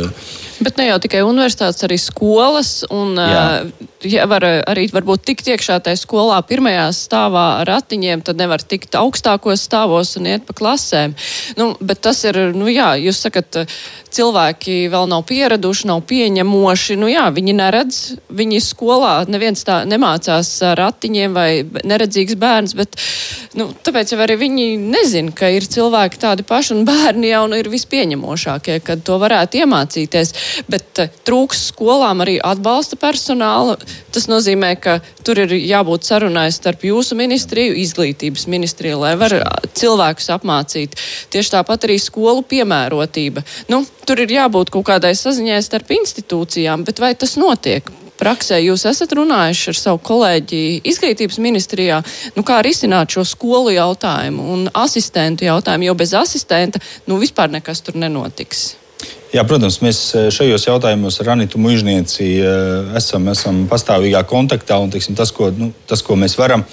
[0.60, 2.82] Bet ne jau tikai universitātes, arī skolas.
[2.92, 3.70] Un, uh,
[4.04, 8.98] ja var arī varbūt tikt iekšā tajā skolā pirmajā stāvā ar ratiņiem, tad nevar tikt
[9.00, 11.16] augstākos stāvos un iet pa klasēm.
[11.60, 13.62] Nu, bet tas ir, nu jā, jūs sakat,
[14.14, 16.98] cilvēki vēl nav pieraduši, nav pieņemoši.
[17.00, 18.00] Nu, jā, viņi neredz,
[18.34, 21.50] viņi skolā neviens tā nemācās ar ratiņiem vai
[21.88, 22.98] neredzīgs bērns, bet
[23.60, 27.60] nu, tāpēc jau arī viņi nezina, ka ir cilvēki tādi paši un bērni jau nu,
[27.60, 27.72] ir
[28.40, 30.34] vispieņemošākie, kad to varētu iemācīties.
[30.70, 33.78] Bet uh, trūks skolām arī atbalsta personāla.
[34.12, 39.36] Tas nozīmē, ka tur ir jābūt sarunai starp jūsu ministriju, izglītības ministriju, lai var
[39.74, 40.96] cilvēkus apmācīt.
[41.30, 43.44] Tieši tāpat arī skolu piemērotība.
[43.70, 47.90] Nu, tur ir jābūt kaut kādai saziņai starp institūcijām, bet vai tas notiek?
[48.20, 52.02] Praksē jūs esat runājuši ar savu kolēģi izglītības ministrijā,
[52.36, 57.84] nu kā risināt šo skolu jautājumu un asistentu jautājumu, jo bez asistenta nu vispār nekas
[57.86, 58.74] tur nenotiks.
[59.30, 64.90] Jā, protams, mēs eh, šajos jautājumos ar Anitu Mužnieci eh, esam, esam pastāvīgā kontaktā un
[64.92, 66.66] teiksim, tas, ko, nu, tas, ko mēs varam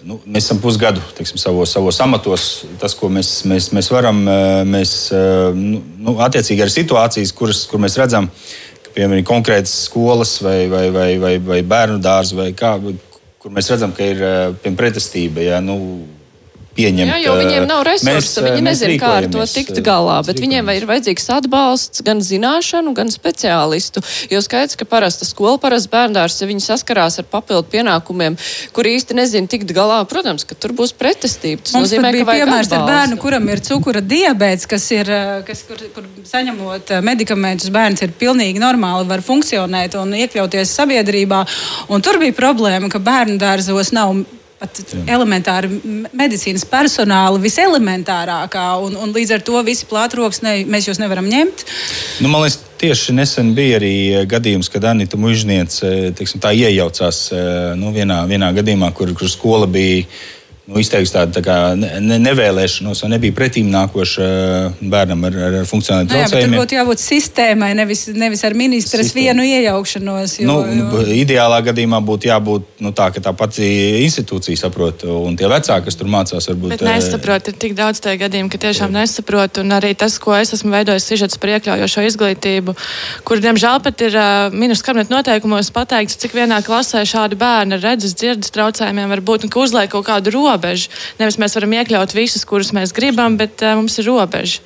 [0.00, 2.44] Nu, mēs esam pusgadu teiksim, savos, savos amatos.
[2.80, 4.22] Tas, ko mēs, mēs, mēs varam,
[4.64, 4.94] mēs
[5.52, 10.86] nu, nu, attiecīgi ar situācijas, kuras, kur mēs redzam, ka piemēram konkrētas skolas vai, vai,
[10.94, 12.74] vai, vai, vai bērnu dārzi, vai kā,
[13.40, 14.24] kur mēs redzam, ka ir
[14.78, 15.44] pretestība.
[15.44, 15.78] Ja, nu,
[16.80, 17.10] pieņemt.
[17.12, 20.70] Jā, jo viņiem nav resursu, mēs, viņi nezina, kā ar to tikt galā, bet viņiem
[20.74, 24.02] ir vajadzīgs atbalsts gan zināšanu, gan speciālistu.
[24.32, 28.38] Jo skaidrs, ka parasta skola, parasta bērndārs, ja viņi saskarās ar papildu pienākumiem,
[28.76, 31.64] kur īsti nezina tikt galā, protams, ka tur būs pretestība.
[31.66, 35.12] Tas Mums nozīmē, ka vajag piemērs ar bērnu, kuram ir cukura diabēts, kas ir,
[35.48, 41.44] kas, kur, kur saņemot medikamentus, bērns ir pilnīgi normāli, var funkcionēt un iekļauties sabiedrībā.
[41.90, 44.14] Un tur bija problēma, ka bērnu dārzos nav
[44.60, 45.70] pat elementāri
[46.12, 51.64] medicīnas personāla viselementārākā, un, un līdz ar to visi plātroks ne, mēs jūs nevaram ņemt.
[52.20, 57.48] Nu, man liekas, tieši nesen bija arī eh, gadījums, kad Anita Mužniece tā iejaucās eh,
[57.80, 60.04] nu, vienā, vienā gadījumā, kur, kur skola bija
[60.70, 65.56] nu, izteikts tādu tā kā ne, nevēlēšanos, vai nebija pretīm nākoša uh, bērnam ar, ar
[65.66, 66.54] funkcionāliem traucējumiem.
[66.54, 69.40] Tur būtu jābūt sistēmai, nevis, nevis ar ministras Sistēma.
[69.40, 70.36] vienu iejaukšanos.
[70.44, 71.02] Jo, nu, jo...
[71.20, 73.66] Ideālā gadījumā būtu jābūt nu, tā, ka tā pati
[74.04, 76.76] institūcija saprot, un tie vecāki, kas tur mācās, varbūt.
[76.76, 79.02] Bet nesaprot, ir tik daudz tādu gadījumu, ka tiešām jā.
[79.02, 82.76] nesaprot, un arī tas, ko es esmu veidojis sižets par iekļaujošo izglītību,
[83.26, 87.84] kur, diemžēl, pat ir uh, ministrs kabineta noteikumos pateikts, cik vienā klasē šādi bērni ar
[87.90, 90.90] redzes, dzirdes traucējumiem var būt, un ka uzliek kaut kādu robu robeža.
[91.18, 94.60] Nevis mēs varam iekļaut visus, kurus mēs gribam, bet uh, mums ir robeža.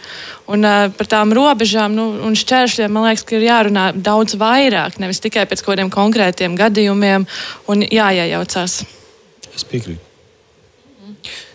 [0.50, 4.98] Un uh, par tām robežām nu, un šķēršļiem man liekas, ka ir jārunā daudz vairāk,
[4.98, 7.26] nevis tikai pēc kaut kādiem konkrētiem gadījumiem
[7.68, 8.82] un jāiejaucās.
[9.54, 10.02] Es piekrītu.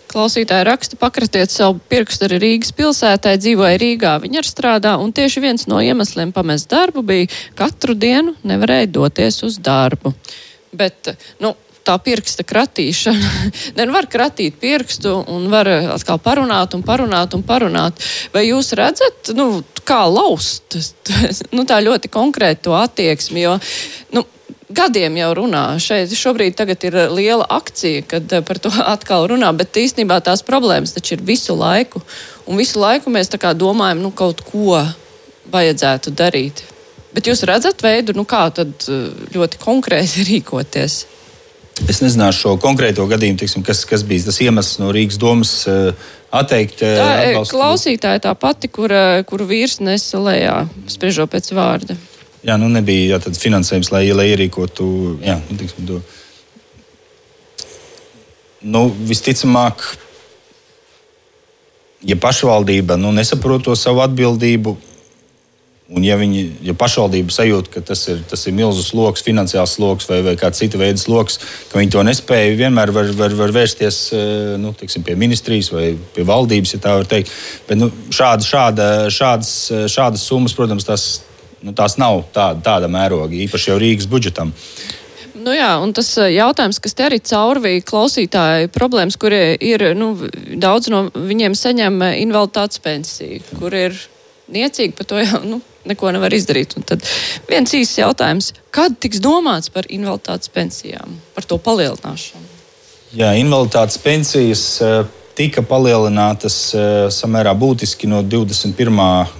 [0.09, 5.43] Klausītāji raksta, pakratiet savu pirkstu arī Rīgas pilsētai, dzīvoja Rīgā, viņa ar strādā, un tieši
[5.43, 7.29] viens no iemesliem pamest darbu bija
[7.59, 10.15] katru dienu nevarēja doties uz darbu.
[10.73, 11.53] Bet, nu,
[11.87, 13.31] tā pirksta kratīšana.
[13.79, 18.01] Nevar kratīt pirkstu un var atkal parunāt un parunāt un parunāt.
[18.33, 20.77] Vai jūs redzat, nu, kā laust
[21.55, 23.45] nu, tā ļoti konkrētu attieksmi?
[23.45, 23.57] Jo,
[24.15, 24.25] nu,
[24.69, 25.63] gadiem jau runā.
[25.81, 31.17] Šeit šobrīd ir liela akcija, kad par to atkal runā, bet īstenībā tās problēmas taču
[31.17, 32.01] ir visu laiku.
[32.49, 34.81] Un visu laiku mēs domājam, nu, kaut ko
[35.49, 36.63] vajadzētu darīt.
[37.13, 41.05] Bet jūs redzat veidu, nu, kā tad eh, ļoti konkrēti rīkoties?
[41.87, 45.93] Es nezināšu šo konkrēto gadījumu, tiksim, kas, kas bija tas iemesls no Rīgas domas uh,
[46.35, 46.83] atteikt.
[46.83, 48.91] Uh, tā ir klausītāja tā pati, kur,
[49.29, 50.57] kuru vīrs nesa lejā,
[50.91, 51.95] spriežot pēc vārda.
[52.43, 54.85] Jā, nu nebija jā, finansējums, lai, lai ierīkotu
[55.23, 56.01] jā, nu, tiksim, to.
[58.59, 59.83] Nu, visticamāk,
[62.07, 64.75] ja pašvaldība nu, nesaprot to savu atbildību,
[65.89, 70.05] Un, ja, viņi, ja pašvaldība sajūt, ka tas ir, tas ir milzīgs sloks, finansiāls sloks
[70.05, 71.39] vai, vai kāds cita veida sloks,
[71.71, 75.87] ka viņi to nespēja, vienmēr var, var, var vērsties eh, nu, tiksim, pie ministrijas vai
[76.13, 77.33] pie valdības, ja tā var teikt.
[77.65, 79.55] Bet nu, šāda, šāda, šādas,
[79.89, 81.07] šādas summas, protams, tās,
[81.65, 84.53] nu, tās nav tāda, tāda mēroga, īpaši jau Rīgas budžetam.
[85.39, 90.11] Nu jā, un tas eh, jautājums, kas te arī caurvīja klausītāju problēmas, kurie ir, nu,
[90.59, 93.97] daudz no viņiem saņem eh, invaliditātes pensiju, kur ir
[94.51, 96.75] niecīgi par to jau, nu, neko nevar izdarīt.
[96.77, 97.03] Un tad
[97.49, 102.55] viens īsts jautājums, kad tiks domāts par invaliditātes pensijām, par to palielināšanu?
[103.09, 104.99] Jā, invaliditātes pensijas eh,
[105.37, 108.99] tika palielinātas eh, samērā būtiski no 21.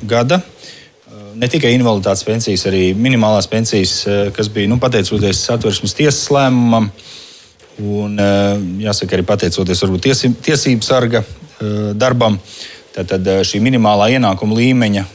[0.10, 0.40] gada.
[0.40, 4.02] Eh, ne tikai invaliditātes pensijas, arī minimālās pensijas,
[4.34, 6.90] kas bija nu, pateicoties satversmes tiesas lēmumam,
[7.80, 8.18] un
[8.82, 10.10] jāsaka arī pateicoties varbūt
[10.44, 11.22] tiesību sarga
[11.96, 12.36] darbam.
[12.96, 15.06] Tad šī minimālā ienākuma līmeņa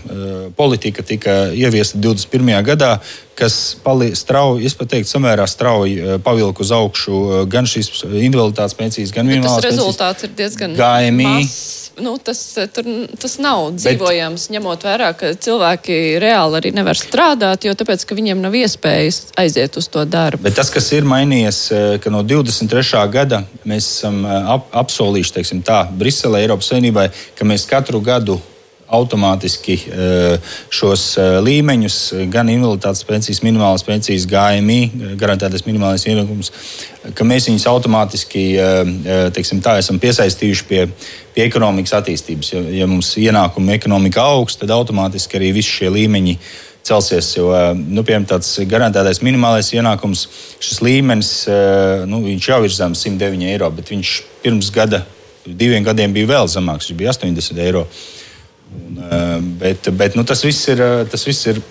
[0.56, 2.54] politika tika ieviesta 21.
[2.64, 2.92] gadā,
[3.34, 3.76] kas
[4.14, 9.58] strauji, es pat teiktu, samērā strauji pavilka uz augšu gan šīs invaliditātes pensijas, gan minimālās
[9.58, 9.74] pensijas.
[9.74, 11.32] Tas rezultāts ir diezgan gaimī.
[12.02, 12.40] Nu, tas,
[12.74, 12.86] tur,
[13.20, 18.16] tas nav dzīvojams, Bet, ņemot vērā, ka cilvēki reāli arī nevar strādāt, jo tāpēc, ka
[18.18, 20.42] viņiem nav iespējas aiziet uz to darbu.
[20.46, 21.60] Bet tas, kas ir mainījies,
[22.02, 23.04] ka no 23.
[23.14, 28.40] gada mēs esam ap, apsolījuši, teiksim tā, Briselē, Eiropas Savienībai, ka mēs katru gadu
[28.92, 29.76] automātiski
[30.72, 31.04] šos
[31.44, 31.96] līmeņus,
[32.32, 36.52] gan invaliditātes pensijas, minimālās pensijas, GMI, garantētais minimālais ienākums,
[37.16, 38.44] ka mēs viņus automātiski
[39.36, 40.84] teiksim, tā, esam piesaistījuši pie,
[41.34, 42.52] pie ekonomikas attīstības.
[42.54, 46.38] Ja, ja mums ienākuma ekonomika augs, tad automātiski arī visi šie līmeņi
[46.84, 47.30] celsies.
[47.38, 50.26] Jo, nu, piemēram, tāds garantētais minimālais ienākums,
[50.62, 51.32] šis līmenis
[52.10, 54.12] nu, jau ir zems 109 eiro, bet viņš
[54.44, 55.04] pirms gada,
[55.44, 57.86] diviem gadiem bija vēl zemāks, viņš bija 80 eiro.
[58.74, 60.82] Un, eh, bet bet nu, tas viss ir.
[60.82, 61.62] Eh, tas viss ir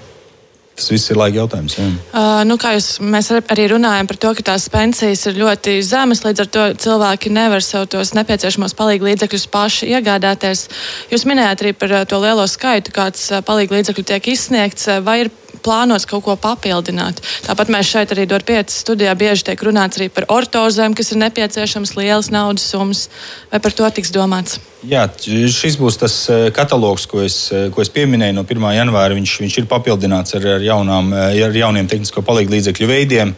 [0.74, 1.76] Tas viss ir laika jautājums.
[1.78, 1.84] Jā.
[2.18, 6.24] Uh, nu, kā jūs, mēs arī runājam par to, ka tās pensijas ir ļoti zemas,
[6.26, 10.66] līdz ar to cilvēki nevar sev tos nepieciešamos palīdzības līdzekļus paši iegādāties.
[11.14, 14.89] Jūs minējāt arī par to lielo skaitu, kāds palīdzības līdzekļu tiek izsniegts.
[15.06, 15.32] Vai ir
[15.64, 17.22] plānots kaut ko papildināt.
[17.47, 21.22] Tāpat mēs šeit arī Dārta 5 studijā bieži tiek runāts arī par ortozēm, kas ir
[21.24, 23.07] nepieciešams lielas naudas summas.
[23.51, 24.59] Vai par to tiks domāts?
[24.84, 28.68] Jā, šis būs tas eh, katalogs, ko es, eh, ko es pieminēju no 1.
[28.76, 29.16] janvāra.
[29.16, 33.34] Viņš, viņš ir papildināts ar, ar, jaunām, eh, ar jauniem tehnisko palīdzību līdzekļu veidiem,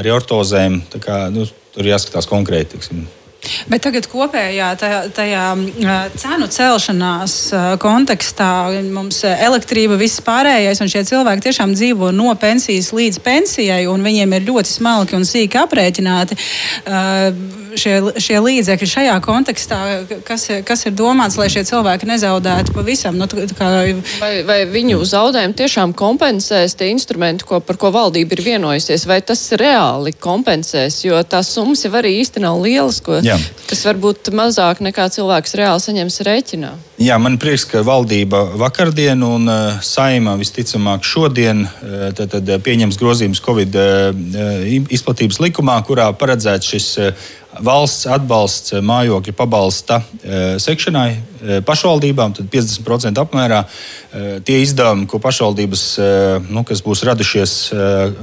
[0.00, 0.82] arī ortozēm.
[0.98, 2.74] Kā, nu, tur jāskatās konkrēti.
[2.74, 3.06] Tiksim.
[3.70, 5.44] Bet tagad kopējā tajā, tajā
[6.20, 7.36] cenu celšanās
[7.80, 8.50] kontekstā
[8.92, 14.36] mums elektrība, viss pārējais, un šie cilvēki tiešām dzīvo no pensijas līdz pensijai, un viņiem
[14.36, 16.38] ir ļoti smalki un sīki aprēķināti
[17.78, 19.78] šie, šie līdzekļi šajā kontekstā,
[20.26, 23.18] kas, kas ir domāts, lai šie cilvēki nezaudētu pavisam.
[23.20, 23.70] Nu, kā...
[24.20, 29.20] vai, vai viņu zaudējumu tiešām kompensēs tie instrumenti, ko, par ko valdība ir vienojusies, vai
[29.26, 33.38] tas reāli kompensēs, jo tās summas jau arī īsti nav lielas, ko, Jā.
[33.70, 36.70] kas var būt mazāk nekā cilvēks reāli saņems rēķinā.
[37.00, 42.98] Jā, man prieks, ka valdība vakardien un uh, saima visticamāk šodien uh, tad, tad pieņems
[43.00, 43.76] grozījumus Covid
[44.90, 46.88] izplatības likumā, kurā paredzēts šis
[47.64, 50.00] valsts atbalsts mājokļa pabalsta
[50.62, 53.64] sekšanai pašvaldībām, tad 50% apmērā
[54.46, 55.84] tie izdevumi, ko pašvaldības,
[56.46, 57.56] nu, kas būs radušies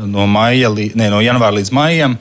[0.08, 2.18] no, maija, ne, no janvāra līdz maijam,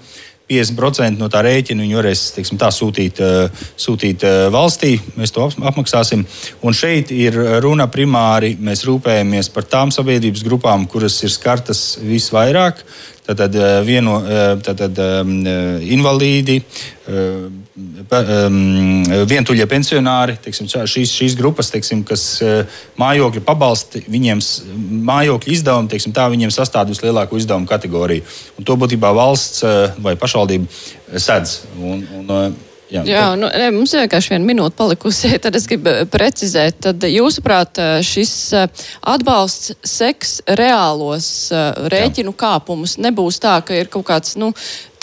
[0.47, 4.95] 50% no tā rēķina viņi varēs teiksim, tā, sūtīt, eh, sūtīt eh, valstī.
[5.19, 6.23] Mēs to apmaksāsim.
[6.63, 8.55] Un šeit ir runa primāri.
[8.57, 12.85] Mēs rūpējamies par tām sabiedrības grupām, kuras ir skartas visvairāk.
[13.27, 14.21] Tātad, eh, vieno,
[14.63, 15.01] tātad
[15.83, 16.61] invalīdi,
[17.77, 22.25] vientuļie pensionāri, teiksim, šīs, šīs grupas, teiksim, kas
[23.01, 24.41] mājokļa pabalsti, viņiem
[25.11, 28.25] mājokļa izdevumi, teiksim, tā viņiem sastāv vislielāko izdevumu kategoriju.
[28.57, 29.65] Un to būtībā valsts
[30.01, 31.61] vai pašvaldība sedz.
[31.77, 32.57] Un, un,
[32.87, 35.33] Jā, Jā nu, ne, mums ir vienkārši viena minūte palikusi.
[35.43, 38.85] Tad es gribu eh, precizēt, tad jūsuprāt, eh, šis eh,
[39.15, 41.29] atbalsts seks reālos
[41.91, 42.39] rēķinu Jā.
[42.45, 42.97] kāpumus.
[43.03, 44.53] Nebūs tā, ka ir kaut kāds nu,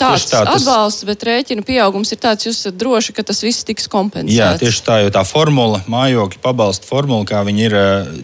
[0.00, 0.62] tāds tā, tas...
[0.62, 4.38] atbalsts, bet rēķinu pieaugums ir tāds, jūs esat droši, ka tas viss tiks kompensēts.
[4.38, 7.76] Jā, tieši tā, jo tā formula, mājokļa pabalsta formula, kā viņi ir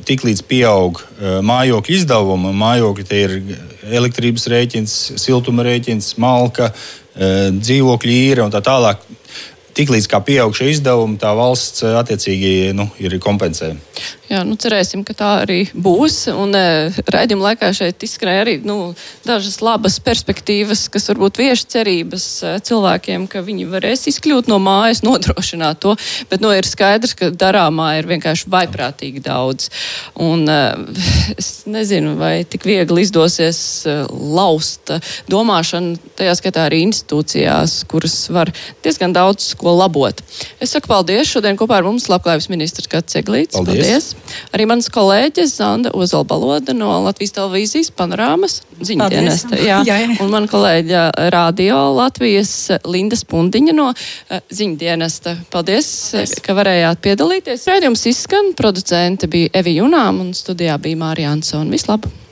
[0.09, 3.37] tik līdz pieaug mājokļa izdevuma, mājokļi tie ir
[4.01, 6.73] elektrības rēķins, siltuma rēķins, malka,
[7.61, 9.03] dzīvokļu īra un tā tālāk
[9.81, 13.75] tiklīdz kā pieaugšie izdevumi, tā valsts eh, attiecīgi nu, ir kompensē.
[14.31, 16.29] Jā, nu cerēsim, ka tā arī būs.
[16.31, 18.93] Un e, raidījuma laikā šeit izskrēja arī nu,
[19.27, 25.03] dažas labas perspektīvas, kas varbūt vieš cerības e, cilvēkiem, ka viņi varēs izkļūt no mājas,
[25.03, 25.97] nodrošināt to.
[26.31, 29.67] Bet nu, ir skaidrs, ka darāmā ir vienkārši vaiprātīgi daudz.
[30.23, 30.61] Un e,
[31.35, 34.95] es nezinu, vai tik viegli izdosies laust
[35.27, 38.55] domāšanu, tajā skatā arī institūcijās, kuras var
[38.87, 40.23] diezgan daudz ko labot.
[40.61, 43.55] Es saku paldies šodien kopā ar mums labklājības ministrs Kats Eglīts.
[43.57, 43.81] Paldies!
[43.81, 44.11] paldies.
[44.55, 49.59] Arī mans kolēģis Zanda Ozolbaloda no Latvijas televīzijas panorāmas ziņdienesta.
[49.61, 49.81] Jā.
[49.87, 50.17] jā, jā.
[50.25, 51.05] Un man kolēģa
[51.35, 52.55] radio Latvijas
[52.89, 55.37] Linda Spundiņa no uh, ziņdienesta.
[55.53, 57.69] Paldies, Paldies, ka varējāt piedalīties.
[57.71, 61.71] Rēdījums izskan, producente bija Evi Junām un studijā bija Mārija Ansona.
[61.71, 62.30] Vislabāk!